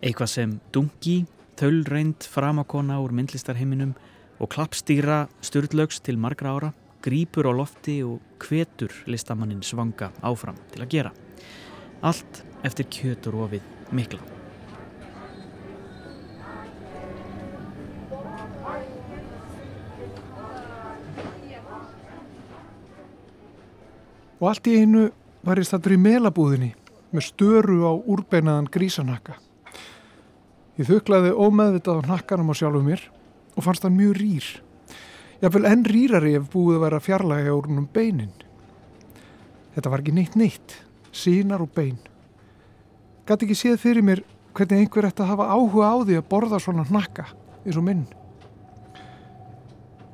[0.00, 1.26] Eitthvað sem dungi,
[1.60, 3.92] þölreind framakona úr myndlistarheiminum
[4.40, 6.72] og klappstýra styrlaugs til margra ára,
[7.06, 11.12] grýpur á lofti og kvetur listamannin svanga áfram til að gera.
[12.02, 13.62] Allt eftir kjötur ofið
[13.94, 14.20] mikla.
[24.36, 25.06] Og allt í einu
[25.46, 26.74] var ég stættur í melabúðinni
[27.14, 29.38] með störu á úrbeinaðan grísanakka.
[30.76, 33.00] Ég þuklaði ómeðvitað á nakkanum á sjálfu mér
[33.56, 34.48] og fannst hann mjög rýr.
[35.40, 38.32] Vil enn rýrari ef búið að vera fjarlægi á úrnum beinin.
[39.74, 40.76] Þetta var ekki neitt neitt,
[41.12, 41.98] sínar og bein.
[43.28, 44.22] Gæti ekki séð fyrir mér
[44.56, 47.26] hvernig einhver ætti að hafa áhuga á því að borða svona nakka
[47.66, 48.06] eins og minn.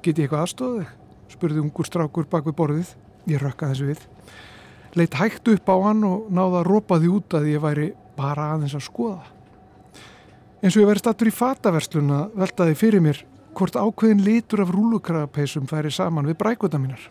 [0.03, 0.91] Geti ég eitthvað aðstofið?
[1.33, 2.91] spurði ungur strákur bak við borðið.
[3.31, 4.03] Ég rökka þessu við.
[4.99, 8.51] Leitt hægt upp á hann og náða að ropa því út að ég væri bara
[8.57, 9.23] aðeins að skoða.
[10.63, 13.23] Eins og ég væri stattur í fataverslun að velta því fyrir mér
[13.53, 17.03] hvort ákveðin litur af rúlukrapeisum færi saman við brækvölda mínar.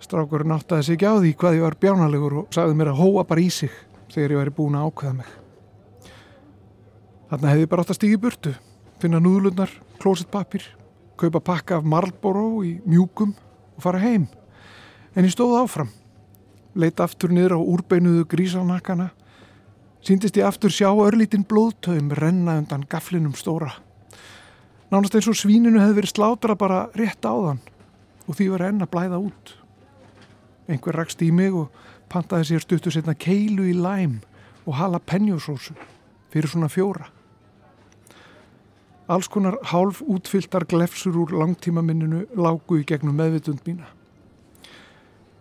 [0.00, 3.24] Strákurinn áttaði sig ekki á því hvað ég var bjánalegur og sagði mér að hóa
[3.28, 3.72] bara í sig
[4.12, 5.30] þegar ég væri búin að ákveða mig.
[7.28, 8.52] Þannig hefði ég bara átt að stígi burtu,
[9.02, 10.64] finna núðlunar, klósettpapir,
[11.20, 13.34] kaupa pakka af Marlboro í mjúkum
[13.76, 14.28] og fara heim.
[15.12, 15.90] En ég stóð áfram,
[16.78, 19.10] leitt aftur niður á úrbeinuðu grísanakkana,
[20.00, 23.74] síndist ég aftur sjá örlítinn blóðtöðum renna undan gaflinum stóra.
[24.88, 27.60] Nánast eins og svíninu hefði verið slátra bara rétt áðan
[28.24, 29.52] og því var enn að blæða út.
[30.68, 31.68] Einhver rakst í mig og
[32.08, 34.18] pantaði sér stuttu setna keilu í læm
[34.64, 35.76] og hala penjósósu
[36.32, 37.10] fyrir svona fjóra.
[39.08, 43.88] Alls konar hálf útfylltar glefsur úr langtímaminninu lágu í gegnum meðvitund mína.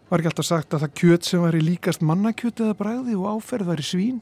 [0.08, 3.28] Var ekki alltaf sagt að það kjöt sem var í líkast mannakjöt eða bræði og
[3.36, 4.22] áferð var í svín?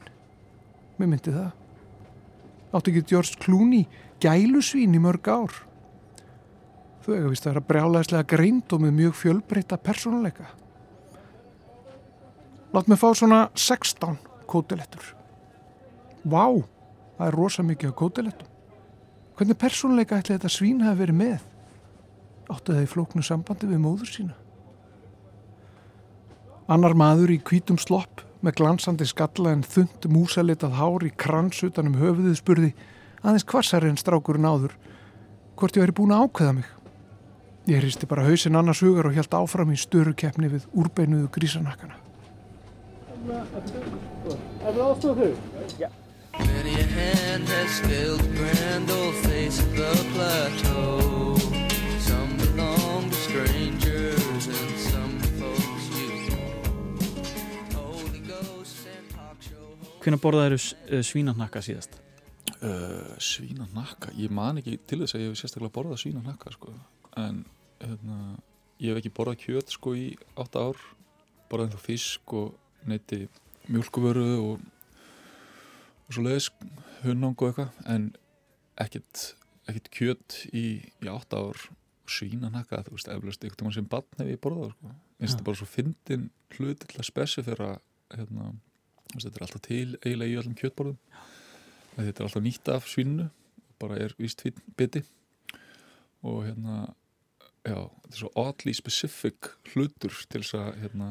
[0.98, 1.52] Mér myndi það.
[2.74, 3.86] Átti ekki George Clooney
[4.22, 5.54] gælusvín í mörg ár.
[7.04, 10.48] Þau hefur vist að vera brjálæðislega greind og með mjög fjölbreyta persónuleika.
[12.74, 14.18] Látt mig fá svona 16
[14.50, 15.12] kótilettur.
[16.26, 16.50] Vá,
[17.16, 18.50] það er rosa mikið á kótilettum.
[19.36, 21.38] Hvernig persónuleika ætli þetta svín hafi verið með?
[22.50, 24.36] Áttu það í flóknu sambandi við móður sína?
[26.66, 31.94] Annar maður í kvítum slopp með glansandi skalla en þund músalitað hár í krans utanum
[32.00, 32.72] höfuðið spurði
[33.26, 34.76] aðeins kvassari en strákurinn áður
[35.58, 36.72] hvort ég væri búin að ákveða mig.
[37.66, 41.98] Ég hristi bara hausinn annars hugar og held áfram í störu keppni við úrbeinuðu grísanakkana.
[43.26, 45.32] Er það ástöðu þau?
[45.80, 45.88] Já.
[46.38, 51.36] Many a hand has the grand old face of the plateau
[51.98, 56.36] Some belong to strangers and some folks you
[57.72, 62.05] Holy Ghost and talk show Hvernig borðaður uh, svínanakka síðast?
[62.64, 64.12] Uh, svínanakka?
[64.16, 66.72] Ég man ekki til þess að ég hef sérstaklega borðað svínanakka sko.
[67.20, 67.42] en
[67.80, 68.38] hérna,
[68.80, 70.06] ég hef ekki borðað kjöt sko í
[70.40, 70.80] 8 ár.
[71.50, 72.56] Borðað ennþá fisk og
[72.88, 73.26] neyti
[73.68, 74.64] mjölkuvöru og
[76.06, 76.50] og svo leiðis
[77.02, 77.70] hunnang og eitthvað.
[77.92, 78.08] En
[78.80, 79.34] ekkert,
[79.66, 80.66] ekkert kjöt í,
[81.02, 81.68] í átt ár.
[82.06, 84.92] Svína nakka, þú veist, eflust eitthvað sem bann hef ég borðað, sko.
[85.16, 87.70] Og þetta bara svo fyndin hluti til að spesifera
[88.14, 88.52] hérna,
[89.16, 91.00] þetta er alltaf til eiginlega í öllum kjötborðum
[91.96, 93.30] þetta er alltaf nýtt af svínunu
[93.80, 95.02] bara er fín biti.
[96.22, 96.94] Og hérna
[97.66, 101.10] já, þetta er svo oddly specific hlutur til þess að hérna,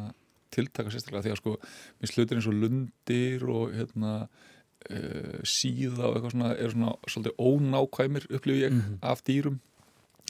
[0.56, 1.56] tiltaka sérstaklega því að sko,
[2.00, 7.38] minnst hlutir eins og lundir og hérna uh, síða og eitthvað svona er svona svolítið
[7.50, 8.98] ónákvæmir upplifið ég mm -hmm.
[9.02, 9.60] af dýrum.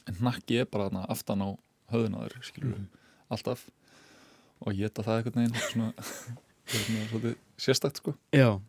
[0.08, 1.50] En nakki er bara þarna aftan á
[1.92, 3.30] höðunaður skilur við, mm -hmm.
[3.30, 3.70] alltaf.
[4.60, 5.94] Og ég geta það eitthvað neginn svona,
[6.66, 8.16] svona svolítið sérstakt sko.
[8.32, 8.62] Já,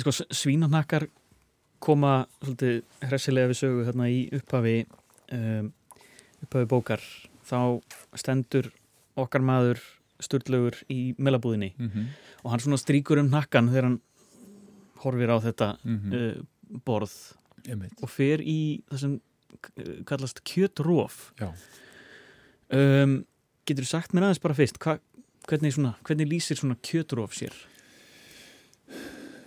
[0.00, 1.08] sko svínanakkar
[1.82, 4.76] koma svolítið hressilega við sögu hérna í upphafi
[5.34, 5.72] um,
[6.44, 7.02] upphafi bókar
[7.48, 7.82] þá
[8.18, 8.70] stendur
[9.18, 9.82] okkar maður
[10.22, 12.06] störtlögur í melabúðinni mm -hmm.
[12.44, 14.00] og hann svona stríkur um nakkan þegar hann
[15.02, 16.38] horfir á þetta mm -hmm.
[16.38, 17.12] uh, borð
[17.68, 17.92] Einmitt.
[18.02, 19.20] og fer í það sem
[20.06, 21.32] kallast kjötróf
[22.72, 23.24] um,
[23.66, 24.98] getur þú sagt mér aðeins bara fyrst hva,
[25.48, 27.52] hvernig, svona, hvernig lýsir svona kjötróf sér?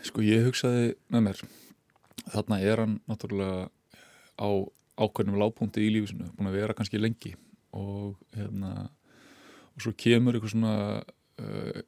[0.05, 1.39] Sko ég hugsaði með mér
[2.33, 3.69] þarna er hann náttúrulega
[4.37, 4.49] á
[4.95, 7.33] ákveðnum lágpunkti í lífisinu búin að vera kannski lengi
[7.75, 8.87] og hérna
[9.75, 11.81] og svo kemur eitthvað svona uh,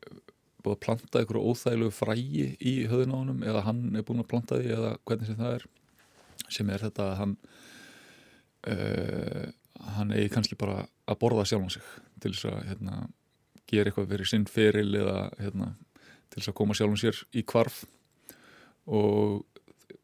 [0.63, 4.29] búið að planta einhverju óþægilegu frægi í höðun á honum eða hann er búin að
[4.33, 5.67] planta því eða hvernig sem það er
[6.57, 7.35] sem er þetta að hann
[8.73, 9.45] uh,
[9.97, 11.91] hann eigi kannski bara að borða sjálf á sig
[12.23, 12.95] til þess að hérna,
[13.69, 15.69] gera eitthvað fyrir sinn feril eða hérna,
[16.31, 17.85] til þess að koma sjálf á sér í kvarf
[18.87, 19.45] og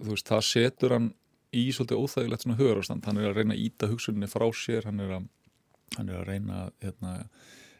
[0.04, 1.10] þú veist, það setur hann
[1.54, 3.06] í svolítið óþægilegt svona hugarástand.
[3.08, 5.28] Hann er að reyna að íta hugsuninni frá sér hann er að,
[5.98, 7.14] hann er að reyna hérna,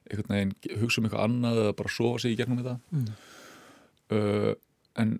[0.10, 2.76] einhvern veginn hugsa um eitthvað annað eða bara sofa sig í gegnum þetta.
[2.94, 3.12] Mm.
[4.14, 4.54] uh,
[5.02, 5.18] en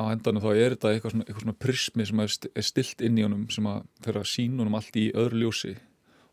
[0.00, 3.20] á endanum þá er þetta eitthvað svona, eitthvað svona prismi sem er, er stilt inn
[3.20, 5.74] í honum sem að fer að sína honum allt í öðru ljósi.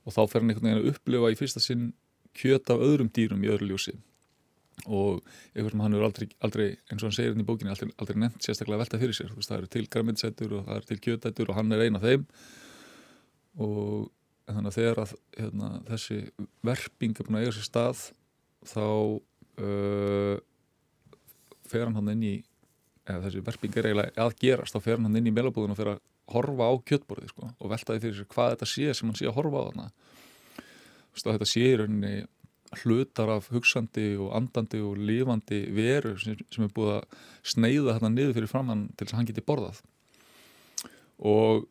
[0.08, 1.90] Og þá fer hann einhvern veginn að upplifa í fyrsta sinn
[2.38, 3.98] kjöt af öðrum dýrum í öðru ljósi
[4.86, 5.24] og
[5.56, 8.20] eitthvað sem hann er aldrei, aldrei eins og hann segir inn í bókinni aldrei, aldrei
[8.22, 9.32] nefnt sérstaklega velta fyrir sér.
[9.32, 12.02] Þú veist það eru til græmiðsættur og það eru til kjötættur og hann er eina
[12.02, 12.28] af þeim.
[13.66, 14.12] Og
[14.48, 16.20] þannig að þegar að hérna, þessi
[16.70, 18.04] verping er búin að eiga sér stað
[18.68, 18.86] þá
[19.64, 20.36] uh,
[21.68, 22.36] fer hann hann inn í
[23.08, 25.80] eða þessi verping er eiginlega að gerast þá fer hann hann inn í melabúðun og
[25.80, 29.08] fer að horfa á kjötborðið sko, og velta því fyrir sér hvað þetta sé sem
[29.08, 29.86] hann sé að horfa á þarna.
[30.58, 32.16] Þú veist, að þetta sé í rauninni
[32.82, 37.22] hlutar af hugsandi og andandi og lifandi veru sem, sem er búið að
[37.54, 39.82] sneiða þarna niður fyrir framann til þess að hann geti borðað.
[41.18, 41.68] Og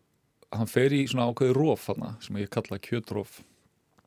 [0.57, 3.43] hann fer í svona ákveði róf þarna sem ég kalla kjötróf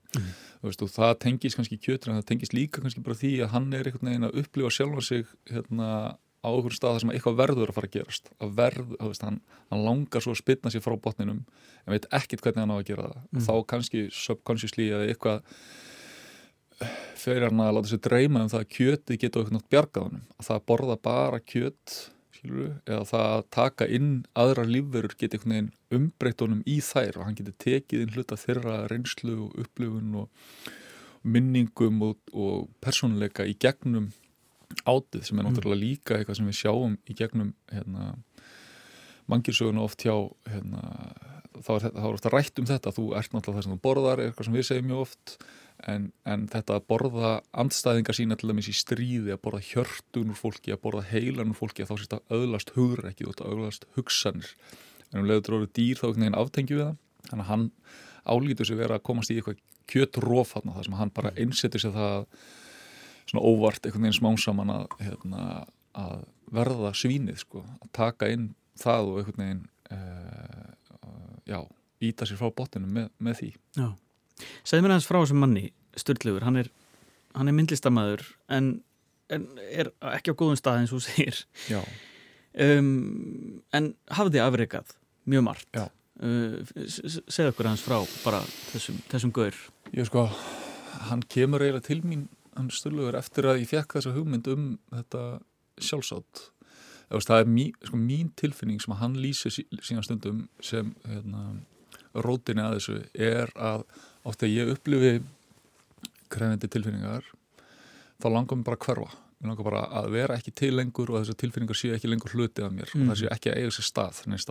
[0.09, 3.53] þú veist og það tengis kannski kjötur en það tengis líka kannski bara því að
[3.53, 5.89] hann er einhvern veginn að upplifa sjálfa sig hérna
[6.39, 8.29] á einhverjum stað þar sem eitthvað verður að fara að gerast.
[8.39, 9.39] Að verð, þú veist, hann,
[9.71, 12.87] hann langar svo að spilna sér frá botninum en veit ekkit hvernig hann á að
[12.87, 13.17] gera það.
[13.33, 13.43] Mm.
[13.47, 15.57] þá kannski subconsciously eða eitthvað
[16.79, 20.23] hann að láta sér dreyma um það að kjötið geta okkur nátt bjargað honum.
[20.37, 21.97] Að það að borða bara kjöt
[22.39, 27.19] skilur, eða það að taka inn aðra lífverur geti einhvern veginn umbreytt honum í þær
[27.19, 30.29] og hann geti tekið inn hluta þeirra reynslu og upplifun og
[31.27, 34.11] minningum og, og persónuleika í gegnum
[34.87, 38.13] átið sem er náttúrulega líka eitthvað sem við sjáum í gegnum hérna,
[39.29, 40.13] mangirsöguna oft hjá
[40.49, 40.83] hérna,
[41.59, 42.93] þá er, er ofta rætt um þetta.
[42.95, 45.35] Þú ert náttúrulega það sem þú borðar eitthvað sem við segjum mjög oft
[45.87, 47.31] en, en þetta að borða
[47.63, 51.59] andstæðingar sína til dæmis í stríði að borða hjörtun úr fólki, að borða heilan úr
[51.59, 54.51] fólki að þá sést að öðlast hugur ekki og öðlast hugsanir.
[55.09, 56.97] En um leiður þetta eru dýr þá einhvern veginn aftengi við það.
[57.29, 57.65] Þannig að hann
[58.29, 61.95] álítur sig vera að komast í eitthvað kjötróf þarna þar sem hann bara einsetur sér
[61.95, 62.27] það
[63.29, 65.47] svona óvart einhvern veginn smánsaman að, hérna,
[65.97, 70.69] að verða svínið sko, að taka inn það og einhvern veginn uh,
[71.49, 71.59] já,
[72.05, 73.51] íta sér frá botninu með, með því.
[73.77, 73.89] Já.
[74.67, 75.65] Segð mér aðeins frá þessum manni,
[75.99, 76.69] Sturlugur, hann er,
[77.35, 78.23] hann er myndlistamæður
[78.55, 78.69] en,
[79.33, 81.43] en er ekki á góðum stað eins og segir.
[81.71, 81.81] já,
[82.59, 84.95] Um, en hafði afreikað
[85.29, 85.67] mjög margt.
[85.77, 85.83] Já.
[86.19, 88.39] Uh, segð okkur aðeins frá bara
[88.73, 89.55] þessum, þessum gaur.
[89.93, 90.25] ég sko
[91.07, 92.25] hann kemur eiginlega til mín
[92.57, 95.21] hann stulluður eftir að ég fekk þessa hugmynd um þetta
[95.77, 96.49] sjálfsátt
[97.09, 101.55] Það, er mí, sko, mín tilfinning sem hann lýsir sí, síðan stundum sem hérna,
[102.13, 103.85] rótinni að þessu er að
[104.25, 105.13] oft að ég upplifi
[106.29, 107.23] krefindi tilfinningar
[108.19, 109.17] þá langar mér bara að hverfa.
[109.39, 112.61] Mér langar bara að vera ekki til lengur og þessar tilfinningar séu ekki lengur hluti
[112.65, 112.89] af mér.
[112.93, 113.09] Mhm.
[113.09, 114.45] og það séu ekki að eiga sér stað neins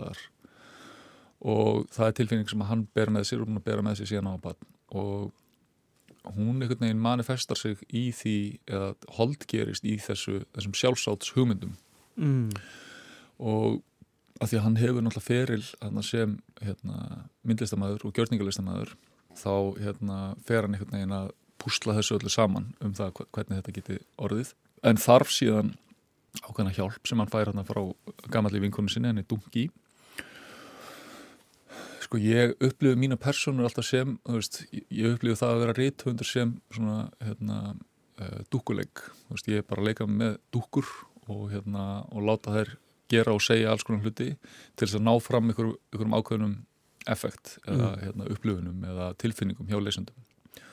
[1.41, 4.27] og það er tilfinning sem hann ber með sér og að bera með sér síðan
[4.27, 4.59] á bann
[4.91, 5.31] og
[6.35, 11.77] hún einhvern veginn manifestar sig í því eða holdgerist í þessu, þessum sjálfsáts hugmyndum
[12.19, 12.51] Mm.
[13.39, 13.81] og
[14.41, 18.91] að því að hann hefur náttúrulega feril sem hérna, myndlistamæður og gjörningalistamaður
[19.39, 19.51] þá
[19.83, 23.75] hérna, fer hann einhvern veginn að púsla þessu öllu saman um það hve- hvernig þetta
[23.79, 24.53] geti orðið.
[24.83, 25.73] En þarf síðan
[26.45, 27.81] ákveðna hjálp sem hann fær hann frá
[28.31, 29.69] gamalli vinkonu sinni, henni Dungi
[32.03, 36.25] sko ég upplifu mína personur alltaf sem þú veist, ég- upplifu það að vera rithundur
[36.25, 37.57] sem svona hérna,
[38.21, 40.87] uh, dúkuleik þú veist, ég er bara að leika með dúkur
[41.27, 42.71] og, hérna, og láta þær
[43.09, 44.31] gera og segja alls konar hluti
[44.75, 46.55] til þess að ná fram ykkur, ykkurum ákveðnum
[47.07, 50.63] effekt eða hérna, upplifunum eða tilfinningum hjá leysendum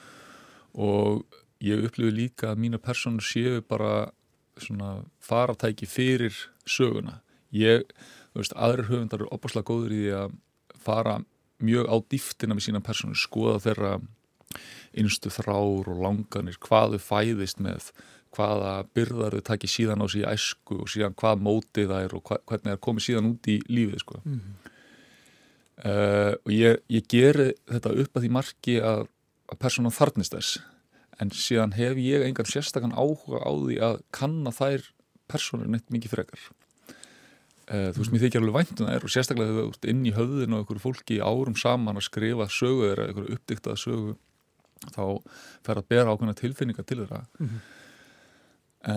[0.77, 1.25] og
[1.65, 4.11] ég upplifu líka að mína personur séu bara
[4.61, 6.35] svona faratæki fyrir
[6.67, 7.21] söguna
[7.55, 7.87] ég,
[8.33, 10.37] þú veist, aðrir höfundar eru opaslega góður í því að
[10.87, 11.17] fara
[11.63, 13.95] mjög á dýftina með sína persónu, skoða þeirra
[14.97, 17.91] innstu þrár og langanir, hvað þau fæðist með,
[18.37, 22.25] hvaða byrðar þau taki síðan á í æsku og síðan hvað mótið það er og
[22.33, 24.21] hvernig það er komið síðan út í lífið, sko.
[24.25, 24.73] Mm.
[25.85, 29.03] Uh, og ég, ég geri þetta upp að því marki að,
[29.53, 30.55] að persónan þarnist þess,
[31.21, 34.87] en síðan hef ég engan sérstakann áhuga á því að kanna þær
[35.29, 36.47] persónur neitt mikið frekar.
[37.67, 40.05] Uh, þú veist, mér þykir alveg væntum það er og sérstaklega þegar þú ert inn
[40.07, 44.15] í höfðinu og einhverju fólki árum saman að skrifa sögu þeirra, einhverju uppdiktaða sögu
[44.95, 45.03] þá
[45.67, 47.61] fer að bera ákveðna tilfinninga til þeirra Mhm.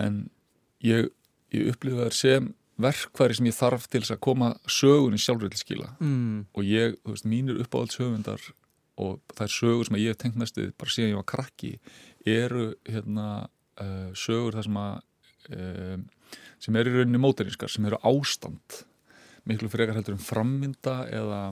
[0.00, 0.18] en
[0.86, 1.08] ég,
[1.52, 2.54] ég upplifa þær sem
[2.84, 6.46] verkværi sem ég þarf til þess að koma sögunni sjálfur til skila Mm.
[6.54, 8.40] og ég, þú veist, mínir uppáhalds höfundar
[9.00, 11.72] og þær sögur sem ég hef tengt mestið bara síðan ég var krakki
[12.26, 13.26] eru hérna
[13.80, 15.00] uh, sögur þar sem að
[15.56, 16.04] um,
[16.60, 18.82] sem eru í rauninni móterinskar, sem eru ástand
[19.48, 21.42] miklu frekar heldur um frammynda eða,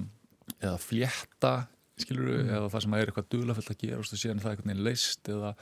[0.61, 1.55] eða flétta
[1.99, 2.51] skilur Mm.
[2.55, 5.29] eða það sem er eitthvað dulafullt að gera og síðan er það einhvern veginn leist
[5.33, 5.55] eða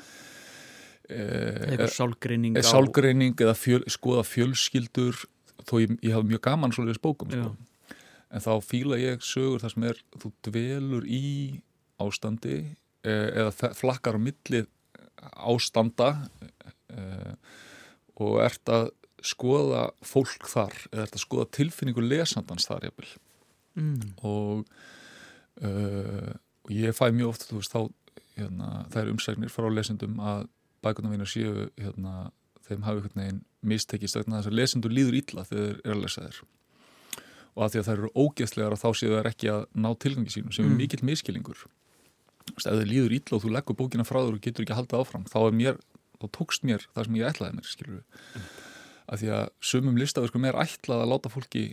[1.06, 5.20] eitthvað e, sálgreining e, sálgreining eða fjöl, skoða fjölskyldur
[5.66, 7.52] þó ég, ég hafa mjög gaman svoleiðis bókum sko.
[8.30, 11.26] en þá fíla ég sögur þar sem er þú dvelur í
[12.02, 12.58] ástandi
[13.02, 14.64] e, eða flakkar á milli
[15.36, 16.10] ástanda
[16.92, 17.34] e,
[18.20, 18.90] og ert að
[19.26, 23.08] skoða fólk þar eða ert að skoða tilfinningu lesandans þar jafnvel
[23.80, 24.10] mm.
[24.28, 24.66] og,
[25.66, 27.80] og ég fæ mjög oft þú veist þá
[28.36, 30.46] hérna, það er umsagnir frá lesendum að
[30.84, 32.30] bækuna mínu séu hérna,
[32.68, 36.04] þeim hafi einhvern veginn mistekist vegna þess að lesendur líður illa þegar þeir eru að
[36.04, 36.40] lesa þeir
[37.56, 40.32] og að því að þær eru ógeðslegar að þá séu þær ekki að ná tilgangi
[40.34, 40.72] sínum sem Mm.
[40.72, 41.62] er mikill miskilingur
[42.56, 45.00] ef þeir líður illa og þú leggur bókina frá þér og getur ekki að halda
[45.00, 45.78] áfram þá, mér,
[46.20, 48.04] þá tókst mér það sem ég ætlaði mér skilur við
[49.06, 51.64] að því að sumum listaverkum er ætlað að láta fólki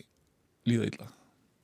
[0.69, 1.07] líða illa.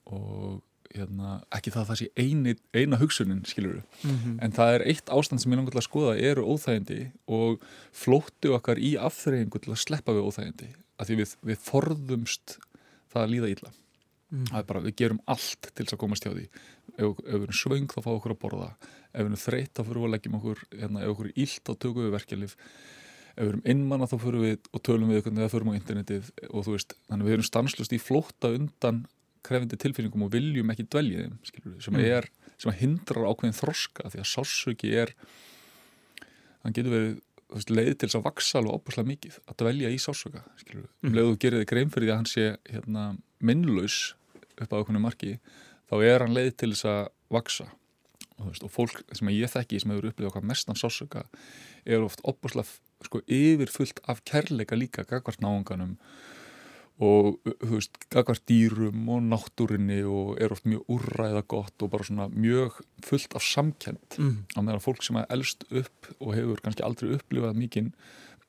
[0.10, 0.62] Og
[0.96, 4.86] hérna, ekki það að það sé eini, eina hugsunin skilur við Mm en það er
[4.90, 7.62] eitt ástand sem ég langar til að skoða eru óþægindi og
[7.94, 12.58] flóttu okkar í afþreyingu til að sleppa við óþægindi að því við, við forðumst
[13.12, 13.72] það að líða illa.
[14.30, 14.46] Mm.
[14.46, 16.44] það er bara, við gerum allt til þess að komast hjá því.
[17.00, 18.68] Ef, ef við erum svöng þá fá okkur að borða.
[19.10, 21.64] Ef við erum þreytt þá fyrir við að leggjum okkur hérna, ef okkur er illt
[21.66, 22.56] þá tökum við verkjalif
[23.40, 26.30] ef við erum innmanna þá fyrir við og tölum við hvernig það fyrir á internetið
[26.50, 29.02] og þú veist, þannig við erum stanslust í flótta undan
[29.46, 32.06] krefindi tilfinningum og viljum ekki dvelja þeim, skilur sem Mm.
[32.18, 32.30] er
[32.60, 35.14] sem hindrar ákveðin þroska því að sársöki er
[36.64, 40.44] hann getur verið leið til þess að vaksa alveg opaslega mikið að dvelja í við,
[41.04, 41.16] um Mm.
[41.16, 43.06] leið þú gerir þig grein fyrir því að hann sé hérna,
[43.42, 44.14] minnlaus
[44.60, 45.40] upp á okkur marki,
[45.90, 47.66] þá er hann leið til þess að vaksa
[48.40, 51.24] og, veist, og fólk sem ég þekki sem hefur upplifað okkar mestan sársöka
[51.86, 52.68] er oft opaslega
[53.04, 55.98] sko, yfirfullt af kærleika líka gagvart náunganum
[57.00, 62.04] og þú veist, gagvart dýrum og náttúrinni og er oft mjög úrræða gott og bara
[62.04, 62.76] svona mjög
[63.08, 64.44] fullt af samkend Mm.
[64.52, 67.94] á meðan fólk sem er elst upp og hefur kannski aldrei upplifað mikinn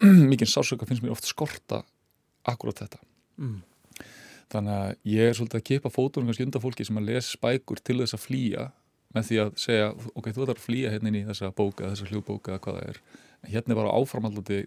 [0.30, 1.84] mikinn sásöka finnst mér oft skorta
[2.44, 2.98] akkurat þetta
[3.38, 3.62] Mm.
[4.50, 7.78] þannig að ég er svolítið að kipa fótunum kannski undan fólki sem að les spækur
[7.84, 8.70] til þess að flýja
[9.14, 12.10] með því að segja ok, þú ætlar að flýja hérna inn í þessa bóka þessa
[12.10, 13.00] hljóðbóka eða hvað það er
[13.54, 14.58] hérna er bara áframhaldandi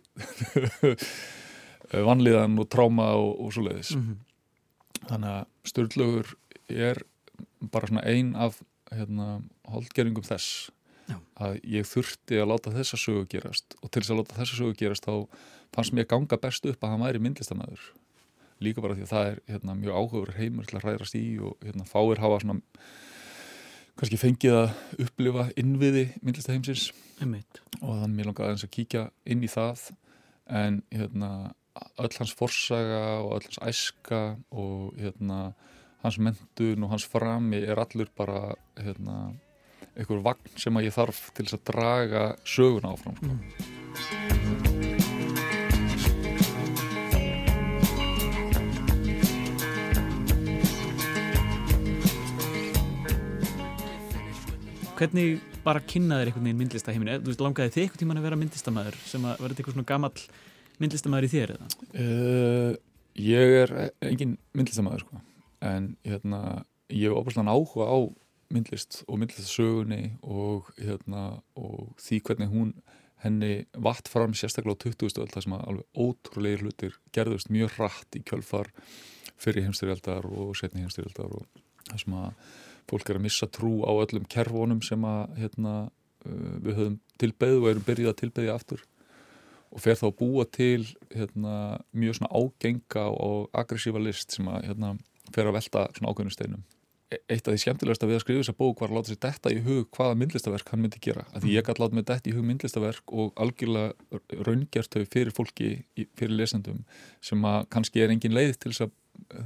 [1.91, 3.95] vanlíðan og tráma og, og svoleiðis.
[3.97, 4.21] Mm.
[5.09, 6.29] þannig að Sturlaugur
[6.69, 7.01] er
[7.73, 8.61] bara svona ein af
[8.93, 10.69] hérna, holdgeringum þess
[11.09, 11.17] Já.
[11.43, 14.77] að ég þurfti að láta þessa sögu gerast og til þess að láta þessa sögu
[14.79, 15.27] gerast þá
[15.75, 17.89] fannst mér ganga best upp að hann væri myndlistamæður
[18.63, 21.65] líka bara því að það er hérna, mjög áhugur heimur til að hræðrast í og
[21.65, 22.61] hérna, fáir hafa svona
[23.99, 26.87] kannski fengið að upplifa innviði myndlistaheimsins
[27.81, 29.83] og þannig mér langaði aðeins að kíkja inn í það.
[30.49, 31.29] En hérna
[31.73, 34.21] öll hans forsaga og öll hans æska
[34.51, 35.53] og hérna
[36.03, 39.33] hans mentun og hans frami er allur bara hérna
[39.95, 43.33] einhver vagn sem að ég þarf til þess að draga söguna áfram sko.
[43.33, 43.41] Mm.
[54.93, 57.09] Hvernig bara kynnaðir einhvern veginn myndlistaheimin?
[57.23, 60.27] Þú veist, langaði þið eitthvað tíman að vera myndlistamæður sem að verði eitthvað svona gamall
[60.81, 61.69] myndlistamæður í þér eða?
[61.93, 62.73] uh,
[63.13, 63.71] Ég er
[64.01, 65.21] engin myndlistamæður sko.
[65.61, 67.97] en hérna ég hef opastan áhuga á
[68.53, 72.73] myndlist og myndlistasögunni og, hérna, og því hvernig hún
[73.23, 75.21] henni vatt fram sérstaklega á 20.
[75.23, 78.69] öll það sem að alveg ótrúlegir hlutir gerðust mjög hratt í kjölfar
[79.41, 82.51] fyrir heimstyrjaldar og setni heimstyrjaldar og það sem að
[82.91, 85.75] fólk er að missa trú á öllum kerfunum sem að hérna,
[86.27, 88.83] uh, við höfum tilbeðið og erum byrjuð að tilbeðja aftur
[89.73, 91.55] og fer þá að búa til hérna,
[91.97, 94.93] mjög svona ágenga og aggressífa list sem að hérna,
[95.33, 96.63] fer að velta svona ákveðnum steinum.
[97.13, 99.21] E- eitt af því skemmtilegast að við að skrifa þessa bók var að láta sér
[99.25, 101.25] detta í hug hvaða myndlistaverk hann myndi gera.
[101.33, 105.35] Að því ég gæti láta mig detta í hug myndlistaverk og algjörlega raungjart þau fyrir
[105.35, 105.69] fólki
[106.17, 106.83] fyrir lesendum
[107.21, 108.95] sem að kannski er engin leið til þess að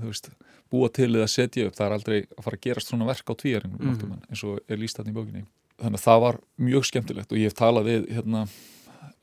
[0.05, 0.31] veist,
[0.71, 1.75] búa til eða setja upp.
[1.77, 4.17] Það er aldrei að fara að gerast svona verk á tvíjaringum mm.
[4.29, 5.45] eins og er líst þarna í bókinni.
[5.77, 8.45] Þannig að það var mjög skemmtilegt og ég hef talað við hérna,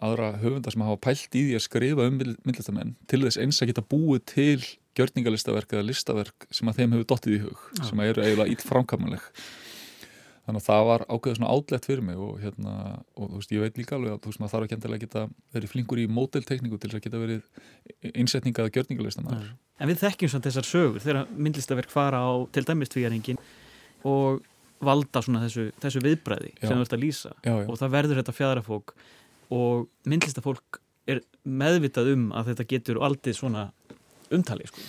[0.05, 3.73] aðra höfunda sem hafa pælt í því að skrifa um myndlistamenn til þess eins að
[3.73, 4.63] geta búið til
[4.95, 7.85] gjörningalistaverk eða listaverk sem að þeim hefur dottið í hug Já.
[7.91, 9.31] sem að eru eiginlega ít framkvæmlega
[10.45, 12.73] þannig að það var ákveðið svona átlegt fyrir mig og hérna,
[13.17, 15.05] og þú veist, ég veit líka alveg að þú veist, maður þarf ekki endilega að
[15.07, 15.23] geta
[15.57, 19.47] verið flinkur í módeltekningu til þess að geta verið innsetninga eða gjörningalistamenn
[19.81, 23.41] En við þekkjum samt þessar sögur þegar myndlistaverk fara á til dæmis tvíjaringin
[24.07, 24.45] og
[24.85, 26.69] valda svona þessu, þessu viðbræði Já.
[26.69, 27.33] sem þú ert að lýsa.
[27.41, 28.95] Já, já, og það verður þetta fjæðrafólk
[29.55, 30.81] og myndlistafólk
[31.11, 33.69] er meðvitað um að þetta getur aldrei svona
[34.35, 34.85] umtali sko.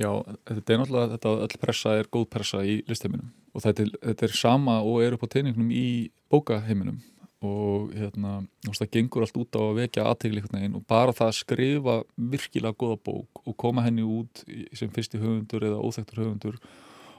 [0.00, 0.10] Já,
[0.48, 4.26] þetta er náttúrulega, þetta öll pressa er góð pressa í listheiminum og þetta er, þetta
[4.26, 5.86] er sama og er upp á teiningnum í
[6.32, 7.00] bókaheiminum
[7.46, 10.42] og hérna, það gengur allt út á að vekja aðtegli
[10.76, 14.42] og bara það að skrifa virkilega góða bók og koma henni út
[14.76, 16.60] sem fyrsti höfundur eða óþektur höfundur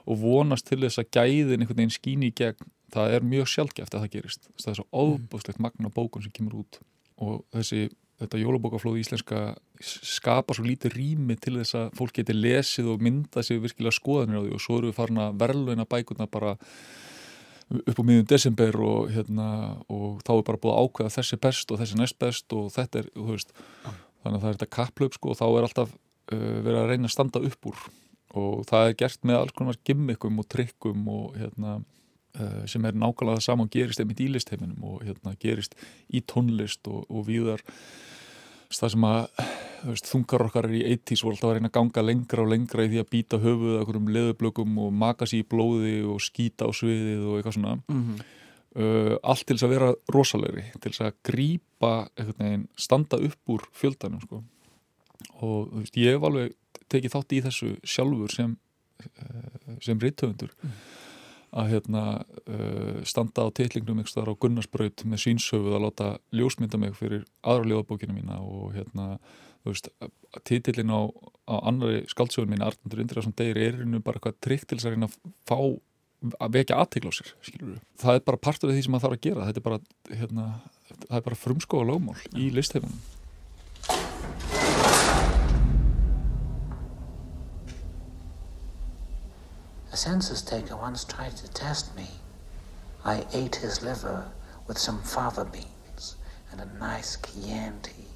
[0.06, 3.96] og vonast til þess að gæðin einhvern veginn skíni í gegn, það er mjög sjálfgeft
[3.96, 4.48] að það gerist.
[4.58, 6.80] Það er svo óbústlegt magna bókun sem kemur út
[7.22, 7.90] og þessi,
[8.22, 9.44] þetta jólabókaflóð íslenska
[9.82, 14.42] skapa svo lítið rými til þess að fólk geti lesið og mynda sig virkilega skoðanir
[14.42, 14.52] á því.
[14.58, 16.56] Og svo eru við farin að verðlauna bækurna bara
[17.72, 19.48] upp á miðjum desember og, hérna,
[19.92, 23.02] og þá er bara búið að ákveða þessi best og þessi næst best og þetta
[23.02, 23.54] er, þú veist,
[24.22, 27.08] þannig að það er þetta kapplöp sko og þá er alltaf uh, verið að reyna
[27.08, 27.88] að standa upp úr.
[28.42, 31.80] Og það er gert með alls konar gimmickum og trikkum og hérna
[32.40, 35.76] uh, sem er nákvæmlega það sama og gerist einmitt í listheiminum og hérna gerist
[36.10, 37.66] í tónlist og, og víðar
[38.72, 39.24] það sem að
[39.86, 42.86] veist, þungar okkar er í 80s voru alltaf að reyna að ganga lengra og lengra
[42.86, 46.70] í því að býta höfuð okkur um leðublökum og maka sér í blóði og skýta
[46.70, 48.24] á sviðið og eitthvað svona mm -hmm.
[48.84, 51.14] uh, allt til þess að vera rosalegri til þess að
[52.38, 54.44] veginn, standa upp úr fjöldanum sko.
[55.42, 56.54] og veist, ég hef alveg
[56.90, 58.58] tekið þátt í þessu sjálfur sem
[59.04, 60.52] uh, sem rithöfundur
[61.52, 62.04] að hérna
[62.48, 68.16] uh, standa á þar á Gunnarsbraut með svínsöfuð að láta ljósmynda mig fyrir aðra ljóðabókina
[68.16, 69.18] mína og hérna
[70.48, 71.06] titillin á,
[71.52, 74.96] á annari skaldsögun mín, Arndur Indriðarsson Deyr er einu bara eitthvað tryggt til þess að
[75.10, 75.58] að fá
[76.42, 79.18] að vekja aðtegla á sér skilur það er bara partur af því sem maður þarf
[79.18, 79.80] að gera þetta er bara,
[80.22, 80.46] hérna,
[81.28, 83.02] bara frumskóa lögmál í listheimunum
[89.92, 92.08] A census taker once tried to test me.
[93.04, 94.24] I ate his liver
[94.68, 96.16] with some fava beans
[96.52, 98.08] and a nice Chianti.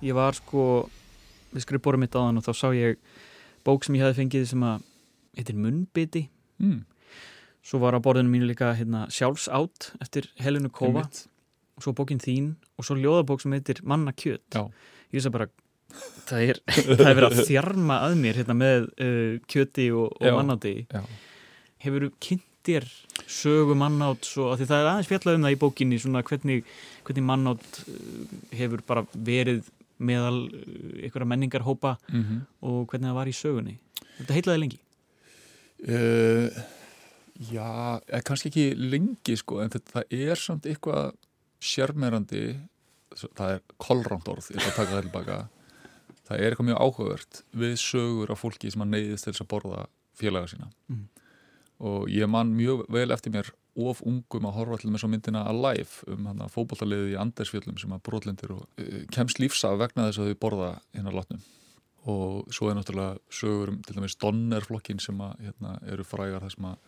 [0.00, 0.88] Ég var sko
[1.52, 2.96] við skrifbórum mitt á þann og þá sá ég
[3.66, 4.86] bók sem ég hefði fengið sem að
[5.36, 6.22] heitir Munnbiti
[6.62, 6.78] mm,
[7.60, 10.30] svo var á borðinu mínu líka hérna, Sjálfsátt eftir
[10.72, 11.26] Kóva einmitt.
[11.76, 14.64] og svo bókin þín og svo ljóðabók sem heitir Manna kjöt Já.
[15.12, 15.50] ég veist að bara
[16.28, 16.60] það er,
[16.98, 20.74] það er verið að þjarma að mér hérna, með uh, kjöti og, og mannáti.
[21.84, 22.86] hefur þú kynnt þér
[23.30, 26.72] sögu mannátt svo, því það er aðeins fjallað um það í bókinni svona hvernig,
[27.06, 29.70] hvernig mannátt uh, hefur bara verið
[30.00, 32.40] meðal uh, einhverja menningarhópa Mm -hmm.
[32.60, 33.78] og hvernig það var í sögunni.
[34.18, 34.80] Þetta heitlaði lengi.
[35.80, 36.48] Uh,
[37.48, 41.14] já, eða kannski ekki lengi sko, en þetta, er samt eitthvað
[41.60, 42.58] sérmerandi
[43.16, 45.38] það er kolránt orð, ég ætla að taka það tilbaka
[46.30, 49.50] það er eitthvað mjög áhugavert við sögur af fólki sem að neyðist til þess að
[49.54, 49.86] borða
[50.20, 51.06] félaga sína Mm.
[51.80, 53.50] og ég man mjög vel eftir mér
[53.80, 57.78] of ungum að horfa til með svo myndina Alive um hann að fótballtaliðið í Andersfjöllum
[57.78, 61.40] sem að brotlendir og uh, kemst lífsaf vegna þess að þau borða hérna látnum
[62.10, 66.64] og svo er náttúrulega sögur um til dæmis Donnerflokkin sem að hérna, eru frægar sem
[66.64, 66.78] að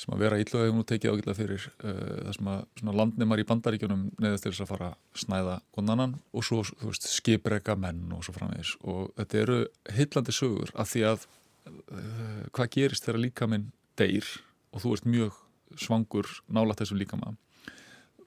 [0.00, 3.42] sem að vera illa hefur nú tekið ágætlega fyrir uh, þar sem að svona landnemar
[3.42, 8.08] í bandaríkjunum neðast til þess að fara að snæða konannan og svo, veist, skipreka menn
[8.16, 8.74] og svo framvegis.
[8.82, 9.60] Og þetta eru
[9.94, 13.70] heillandi sögur af því að uh, hvað gerist þegar líkaminn
[14.00, 14.28] deyr
[14.74, 15.40] og þú ert mjög
[15.80, 17.34] svangur nálægt þessum líkama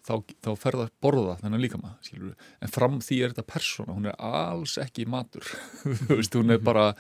[0.07, 4.09] þá, þá ferða að borða þennan líkama skilur en fram því er þetta persóna hún
[4.09, 5.47] er alls ekki matur.
[6.07, 6.91] Þú veist, hún er bara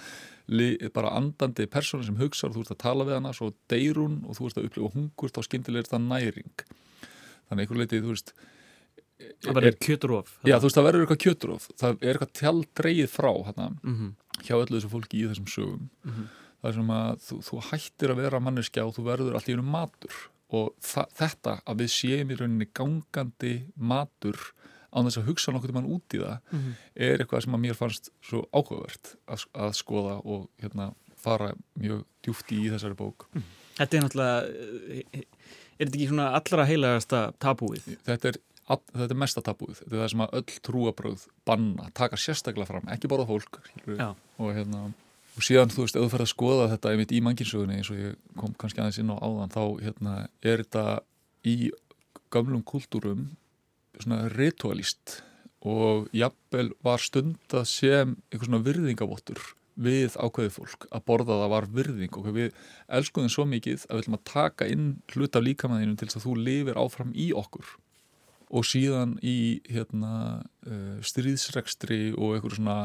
[0.95, 4.37] bara andandi persóna sem hugsar þú ert að tala við hana, svo deyr hún og
[4.37, 6.63] þú ert að upplifa hungur, þá skyndilega er þetta næring.
[7.47, 8.33] Þannig einhver leiti, þú veist
[9.17, 13.09] það verður kjöturof já, þú veist, það verður eitthvað kjöturof það er eitthvað tjald dreigið
[13.09, 14.11] frá hana, mm -hmm.
[14.45, 15.89] hjá öllu þessu fólki í þessum sögum.
[16.03, 16.27] Mhm.
[16.61, 19.53] það er sem að þú, þú hættir að vera manneskja og þú verður allt í
[19.53, 20.15] einu matur.
[20.49, 24.37] Og þetta að við séum í rauninni gangandi matur
[24.97, 26.71] á þess að hugsa nokkuð mann út í það Mhm.
[26.95, 32.03] er eitthvað sem að mér fannst svo áhugavert að, að skoða og hérna fara mjög
[32.25, 33.27] djúft í þessari bók.
[33.77, 34.37] Þetta er náttúrulega
[35.13, 35.23] eh,
[35.79, 37.87] er þetta ekki svona allra heilagasta tabúið?
[38.05, 38.37] Þetta er,
[38.67, 39.81] þetta er mesta tabúið.
[39.83, 43.59] Þetta er það sem að öll trúabröð banna, taka sérstaklega fram, ekki borða fólk
[44.39, 44.87] og hérna
[45.37, 47.97] og síðan þú veist, ef þú fer að skoða þetta einmitt í manginsögunni eins og
[48.01, 50.85] ég kom kannski aðeins inn á áðan þá hérna er þetta
[51.45, 51.69] í
[52.33, 53.27] gamlum kultúrum
[54.35, 55.21] ritualist
[55.67, 59.41] og jafnvel var stundað sem einhver svona virðingavottur
[59.77, 62.13] við ákveðið fólk að borða það var virðing.
[62.17, 65.97] Og við elskum þeim svo mikið að við ætlum að taka inn hlut af líkamanninum
[65.97, 67.75] til þess að þú lifir áfram í okkur
[68.47, 72.77] og síðan í hérna, uh, stríðsrekstri og einhverju svona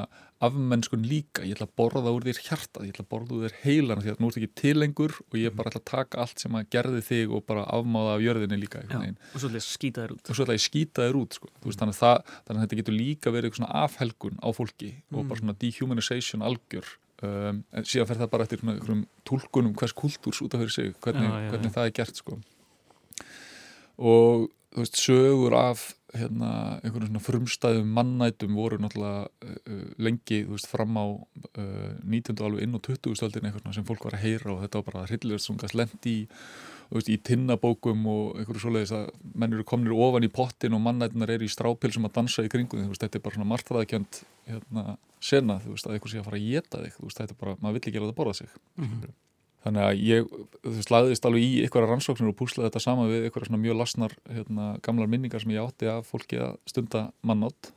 [0.43, 3.59] afmennskun líka, ég ætla að borða úr þér hjartað, ég ætla að borða úr þér
[3.63, 6.57] heilan því að nú ert ekki tilengur og ég bara ætla að taka allt sem
[6.59, 10.03] að gerði þig og bara afmáða af jörðinni líka Já, einhvern veginn og svolítið skýta
[10.03, 11.51] þér út og svo ætla ég að skýta þér út sko.
[11.53, 11.63] mm.
[11.69, 14.91] veist, þannig, að það, þannig að þetta getur líka verið eitthvað svona afhelgun á fólki
[15.13, 16.91] og bara svona dehumanization algjör
[17.23, 20.75] um, en síðan fer það bara eftir svona einhverjum tólkunum hvers kultúrs út af fyrir
[20.75, 21.77] sig hvernig, Já, já, hvernig já.
[21.77, 22.41] það er gert sko.
[24.03, 26.51] og þú veist, sögur af hérna,
[26.83, 32.37] einhverjum svona frumstæðum mannætum voru náttúrulega uh, lengi þú veist, fram á uh, 19.
[32.37, 33.17] og alveg inn og 20.
[33.21, 36.15] stöldin eitthvað sem fólk var að heyra og þetta var bara hryllilegast sem gæst lendi
[36.23, 36.27] í
[36.93, 40.85] þú veist, í tinnabókum og einhverju svoleiðis að menn eru komnir ofan í pottin og
[40.85, 43.51] mannætunar eru í strápilsum að dansa í kringum því, þú veist, þetta er bara svona
[43.55, 47.23] martraðakjönd hérna, sena, þú veist, að einhver sé að fara að geta þig þú veist,
[47.23, 48.57] þetta er bara, maður vill ekki að það borða sig
[49.63, 53.29] þannig að ég þú veist, lagðist alveg í einhverja rannsóknir og púslaði þetta sama við
[53.29, 57.71] einhverja svona mjög lasnar hérna, gamlar minningar sem ég átti af fólki að stunda mannátt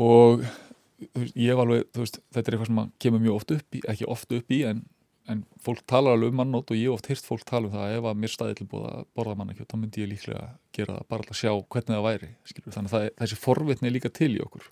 [0.00, 3.76] og veist, ég hef alveg, veist, þetta er eitthvað sem að kemur mjög oft upp
[3.76, 4.82] í, ekki oft upp í en,
[5.30, 7.96] en fólk talar alveg um mannótt og ég oft hýrt fólk tala um það að
[7.98, 11.28] ef að mér staði til að borða mannakjöt, þá myndi ég líklega gera það bara
[11.28, 12.76] að sjá hvernig það væri skilur.
[12.76, 14.70] þannig að þessi forvitni er líka til í okkur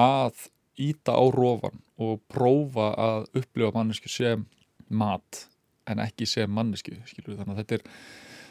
[0.00, 0.48] að
[0.80, 4.46] íta á rófan og prófa að upplifa mannesku sem
[4.90, 5.46] mat
[5.90, 7.38] en ekki sem mannesku skilur.
[7.38, 7.86] þannig að þetta er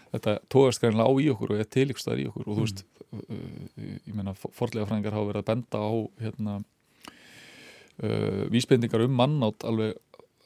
[0.10, 2.46] þetta tóðast greinlega á í okkur og er til ykkur staðar í okkur.
[2.48, 2.84] Og þú veist,
[3.14, 5.92] uh, ég meina forlega fræðingar hafa verið að benda á
[6.24, 9.98] hérna uh, vísbendingar um mannátt alveg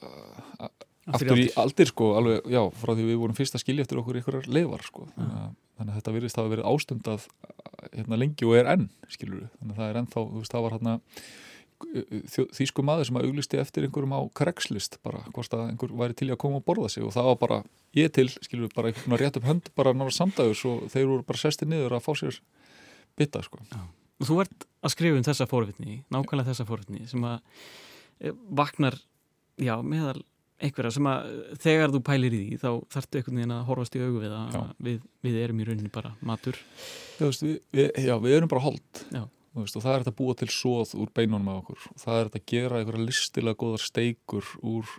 [0.03, 0.71] uh,
[1.13, 4.19] aftur í aldir sko, alveg, já, frá því við vorum fyrst að skilja eftir okkur
[4.21, 5.07] ykkurar leifar sko.
[5.15, 7.29] Þannig að, þannig að þetta virðist hafa verið ástundað
[7.93, 10.77] hérna lengi og er enn, skilur þannig að það er ennþá, þú veist, það var
[10.77, 10.99] hérna
[12.57, 16.29] þýsku maður sem að auglisti eftir einhverjum á Craigslist bara, hvort að einhver væri til
[16.31, 17.59] að koma og borða sig og það var bara,
[17.97, 21.27] ég til, skilur við, bara einhvern rétt upp hönd, bara nára samdægus og þeir voru
[21.29, 22.41] bara sestir niður að fá sér
[23.19, 23.61] bytta, sko.
[24.21, 27.41] Og þú ert að skrifa um þessa fórvitni, nákvæmlega þessa fórvitni sem að
[28.19, 28.97] eh, vaknar,
[29.61, 30.21] já, meðal
[30.63, 33.97] einhverja sem að eh, þegar þú pælir í því þá þarftu einhvern veginn að horfast
[33.97, 34.61] í augu við að Já.
[34.87, 36.59] við, við erum í rauninni bara matur.
[37.19, 39.23] Veist, við, við, já, við erum bara hold Já.
[39.53, 41.81] Veist, og það er þetta að búa til svoð úr beinunum á okkur.
[41.93, 44.93] Og það er þetta að gera einhverja listilega góðar steikur úr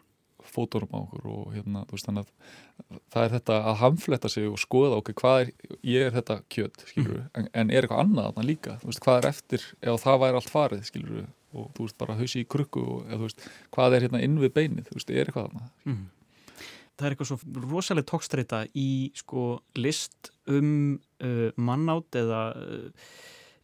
[0.44, 4.58] fótunum á okkur og hérna, veist, þannig að það er þetta að hamfletta sig og
[4.60, 5.52] skoða okkur hvað er,
[5.88, 9.20] ég er þetta kjöt, skilur við, en, en er eitthvað annað þarna líka, veist, hvað
[9.20, 11.22] er eftir ef það væri allt farið, skilur
[11.54, 14.54] og þú veist, bara hausi í krukku og, eða, veist, hvað er hérna inn við
[14.58, 15.70] beinið, þú veist, er eitthvað þarna.
[15.88, 16.02] Mm.
[16.94, 19.46] Það er eitthvað svo rosalega tókstreita í sko
[19.80, 20.74] list um
[21.24, 23.08] uh, mannátt eða uh,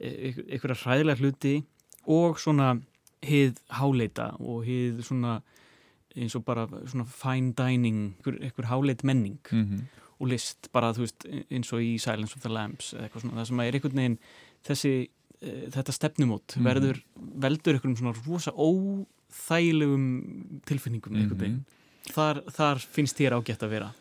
[0.01, 1.55] einhverja hræðilega hluti
[2.07, 2.75] og svona
[3.23, 5.41] hið háleita og hið svona
[6.17, 9.81] eins og bara svona fine dining einhver, einhver háleit menning Mm -hmm.
[10.21, 13.35] og list, bara þú veist eins og í Silence of the Lambs eða eitthvað svona,
[13.41, 14.19] það sem er einhvern veginn
[14.65, 15.09] þessi,
[15.43, 16.65] uh, þetta stefnumót Mhm.
[16.65, 17.03] verður,
[17.39, 20.05] veldur einhverjum svona rosa óþægilegum
[20.67, 21.65] tilfinningum einhvern veginn
[22.11, 23.93] þar, þar finnst þér ágætt að vera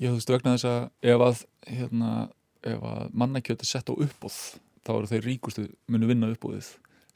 [0.00, 2.30] Já, þú veist, vegna þess að ef að, hérna,
[2.64, 4.38] ef að mannakjöt er sett á uppbóð,
[4.86, 6.30] þá eru þeir ríkustu munu vinna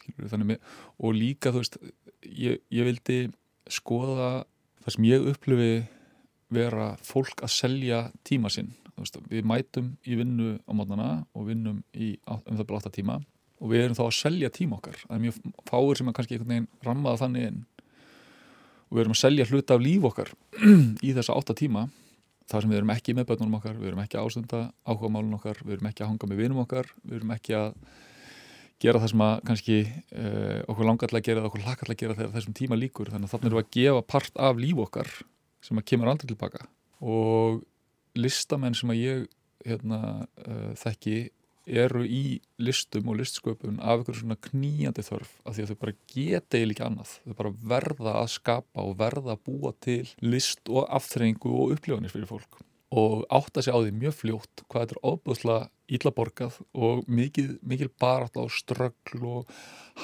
[0.07, 1.79] Þannig með, og líka, þú veist,
[2.23, 3.19] ég, ég vildi
[3.67, 4.45] skoða
[4.85, 5.71] það sem ég upplifi
[6.55, 8.71] vera fólk að selja tíma sinn.
[8.97, 13.19] Veist, við mætum í vinnu á mótnana og vinnum í um það 8 tíma
[13.57, 14.97] og við erum þá að selja tíma okkar.
[15.03, 17.61] Það er mjög fáir sem að kannski einhvern veginn rammaða þannig inn
[18.87, 20.33] og við erum að selja hluta af líf okkar
[21.07, 21.87] í þessa 8 tíma
[22.47, 25.39] þar sem við erum ekki með börnunum okkar, við erum ekki að ásunda áhuga málun
[25.39, 27.71] okkar, við erum ekki að hanga með vinum okkar, við erum ekki að
[28.83, 32.03] gera það sem að kannski uh, okkur langar til að gera, okkur lakar til að
[32.03, 34.83] gera þegar þessum tíma líkur, þannig að þannig erum við að gefa part af líf
[34.85, 35.13] okkar
[35.65, 36.67] sem að kemur aldrei tilbaka
[37.01, 37.63] og
[38.17, 39.25] listamenn sem að ég
[39.67, 40.01] hérna,
[40.47, 41.17] uh, þekki
[41.67, 45.97] eru í listum og listsköpun af einhverju svona knýjandi þörf af því að þau bara
[46.13, 47.15] geta eiginlega ekki annað.
[47.25, 52.15] Þau bara verða að skapa og verða að búa til list og afþrengu og upplifanir
[52.15, 52.61] fyrir fólk.
[52.97, 57.57] Og átta sig á því mjög fljótt hvað þetta er ofbúðslega illa borgað og mikið,
[57.67, 59.53] mikil barátt á ströggl og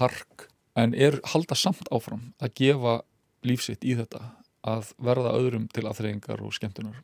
[0.00, 0.48] hark
[0.78, 3.00] en er halda samt áfram að gefa
[3.46, 4.22] lífsitt í þetta
[4.66, 7.02] að verða öðrum til aðþreyingar og skemmtunar.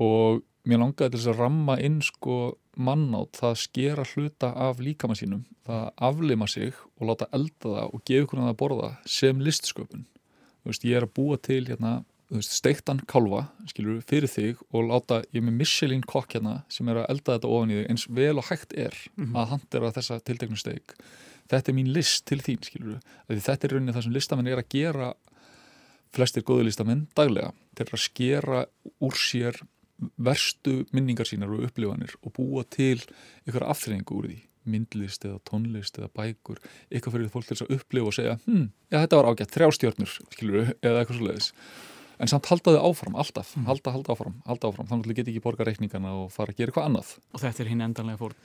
[0.00, 2.36] Og mér langaði til þess að ramma inn sko
[2.80, 7.74] mannátt, það að skera hluta af líkama sínum, það að aflima sig og láta elda
[7.74, 10.06] það og gefa ykkur að borða sem listsköpun.
[10.66, 11.94] Veist, ég er að búa til hérna
[12.30, 16.88] veist, steiktan kálfa, skilur fyrir þig og láta, ég er með Michelin kokk hérna sem
[16.92, 20.20] er að elda þetta ofan í þig eins vel og hægt er að handera þessa
[20.20, 20.94] tilteknu steik.
[21.50, 24.70] Þetta er mín list til þín, skilur þetta er rauninni það sem listamenn er að
[24.70, 25.10] gera
[26.14, 28.64] flestir góðu listamenn daglega eru að skera
[29.00, 29.56] úr sér
[30.16, 32.98] verstu minningar sínar og upplifanir og búa til
[33.48, 34.40] ykkur afþreyingu úr því.
[34.70, 36.58] Myndlist eða tónlist eða bækur.
[36.92, 40.18] Eitthvað fyrir fólk til þess að upplifa og segja hm, já þetta var ágætt, þrjástjörnur
[40.84, 41.54] eða eitthvað svo leiðis
[42.20, 45.32] en samt halda þau áfram, alltaf, halda, halda áfram halda áfram, þannig að þú getur
[45.32, 47.12] ekki borga reikningana og fara að gera eitthvað annað.
[47.32, 48.36] Og þetta er hinn endanlega fórn.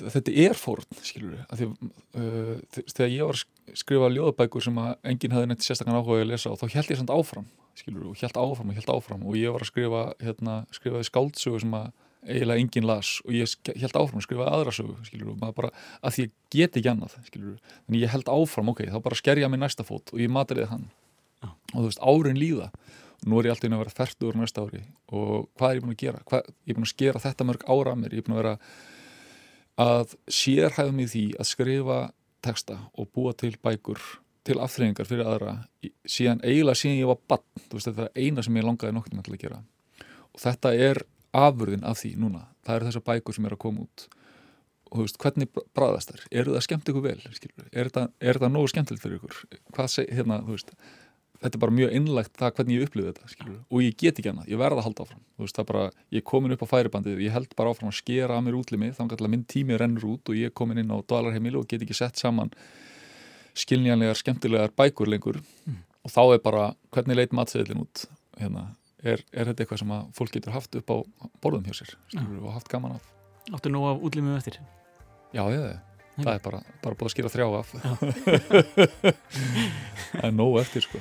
[0.00, 4.94] þetta er fórn, skilur við því, uh, þegar ég var að skrifa ljóðabækur sem að
[5.12, 7.46] enginn hafði neitt sérstakann áhuga að lesa og þá held ég samt áfram
[7.78, 9.22] skilur og held áfram og held áfram.
[9.28, 11.92] Og ég var að skrifa hérna, skrifaði skáldsögu sem að
[12.24, 13.14] eiginlega enginn las.
[13.26, 16.78] Og ég held áfram að skrifa aðra sögu, skilur maður bara að því ég get
[16.80, 19.86] ekki annað, skilur þannig ég held áfram ok, þá bara sker ég að mér næsta
[19.86, 20.88] fót og ég matriði hann.
[21.44, 21.50] Já.
[21.74, 22.70] og þú veist, árin líða.
[23.24, 24.82] Og nú er ég alltaf inn að vera færtur næsta ári.
[25.12, 26.24] Og hvað er ég búin að gera?
[26.30, 28.42] Hvað, ég er búin að skera þetta mörg ára að mér, ég er búin að
[28.42, 28.54] vera
[29.84, 31.98] að sérhæða mig í því að skrifa
[32.44, 34.00] texta og búa til bækur
[34.44, 35.54] til afþreyingar fyrir aðra
[36.04, 39.36] síðan eiginlega síðan ég var bann veist þetta er eina sem ég langaði nokkuð til
[39.36, 39.62] að gera.
[40.34, 43.86] Og þetta er afurðin af því núna, það eru þessar bækur sem er að koma
[43.86, 44.08] út.
[44.90, 47.70] Og þú veist, hvernig bræðast þær, eru það skemmt ykkur vel skilur?
[47.72, 49.40] er þetta nógu skemmtilegt fyrir ykkur?
[49.74, 50.74] Hvað seg, hérna, þú veist
[51.44, 53.56] þetta er bara mjög innlægt það hvernig ég upplifði þetta skilur?
[53.68, 55.24] og ég get ekki annað, ég verða að halda áfram.
[55.42, 55.82] Veist, það bara,
[56.14, 58.92] ég er komin upp á færibandið ég held bara áfram að skera að mér útlimi
[58.94, 61.84] þannig að minn tími rennur út og ég er komin inn á dvalarheimili og get
[61.84, 62.54] ekki sett saman
[63.58, 65.36] skilnjanlegar, skemmtilegar bækur lengur.
[66.04, 67.96] Og þá er bara, hvernig leit matseðilin út?
[68.40, 68.62] Hérna,
[69.00, 70.96] er, er þetta eitthvað sem að fólk getur haft upp á
[71.44, 73.04] borðum hjá sér skilur, og haft gaman af?
[73.54, 74.54] Áttu nú af útlimum eftir.
[75.32, 75.60] já, já,
[76.16, 76.24] Nei.
[76.24, 77.68] það er bara, bara búið að skila þrjá af.
[80.14, 80.98] Það er nóg eftir sko.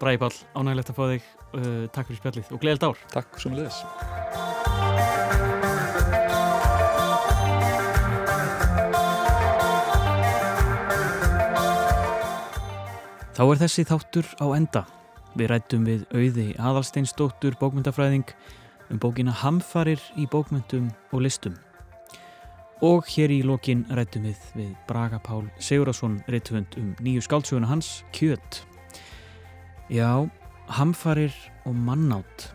[0.00, 1.22] Bræði Pál, ánægilegt að fá þig.
[1.54, 2.96] Uh, takk fyrir spjallið og gleðilt ár.
[3.14, 3.78] Takk sem leðis
[13.34, 14.80] Þá er þessi þáttur á enda.
[15.34, 18.28] Við rættum við auði aðalsteinsdóttur bókmyndafræðing
[18.94, 21.56] um bókina Hamfarir í bókmyndum og listum.
[22.78, 28.04] Og hér í lokin rættum við við Braga Pál Sigurðarsson rittvönd um nýju skáldsöguna hans,
[28.14, 28.62] Kjöt.
[29.90, 30.30] Já,
[30.70, 31.34] Hamfarir
[31.66, 32.52] og mannátt,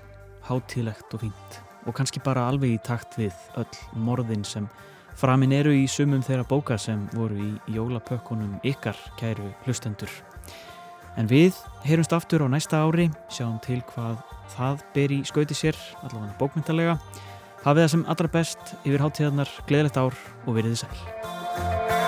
[0.47, 4.71] hátílegt og fínt og kannski bara alveg í takt við öll morðin sem
[5.19, 10.11] framin eru í sumum þeirra bóka sem voru í jólapökkunum ykkar, kæru hlustendur.
[11.19, 14.21] En við heyrumst aftur á næsta ári, sjáum til hvað
[14.55, 16.95] það ber í skauti sér, allavega bókmyndalega.
[17.65, 20.15] Hafið það sem allra best yfir hátíðarnar, gleðilegt ár
[20.45, 21.98] og verið þið sæl.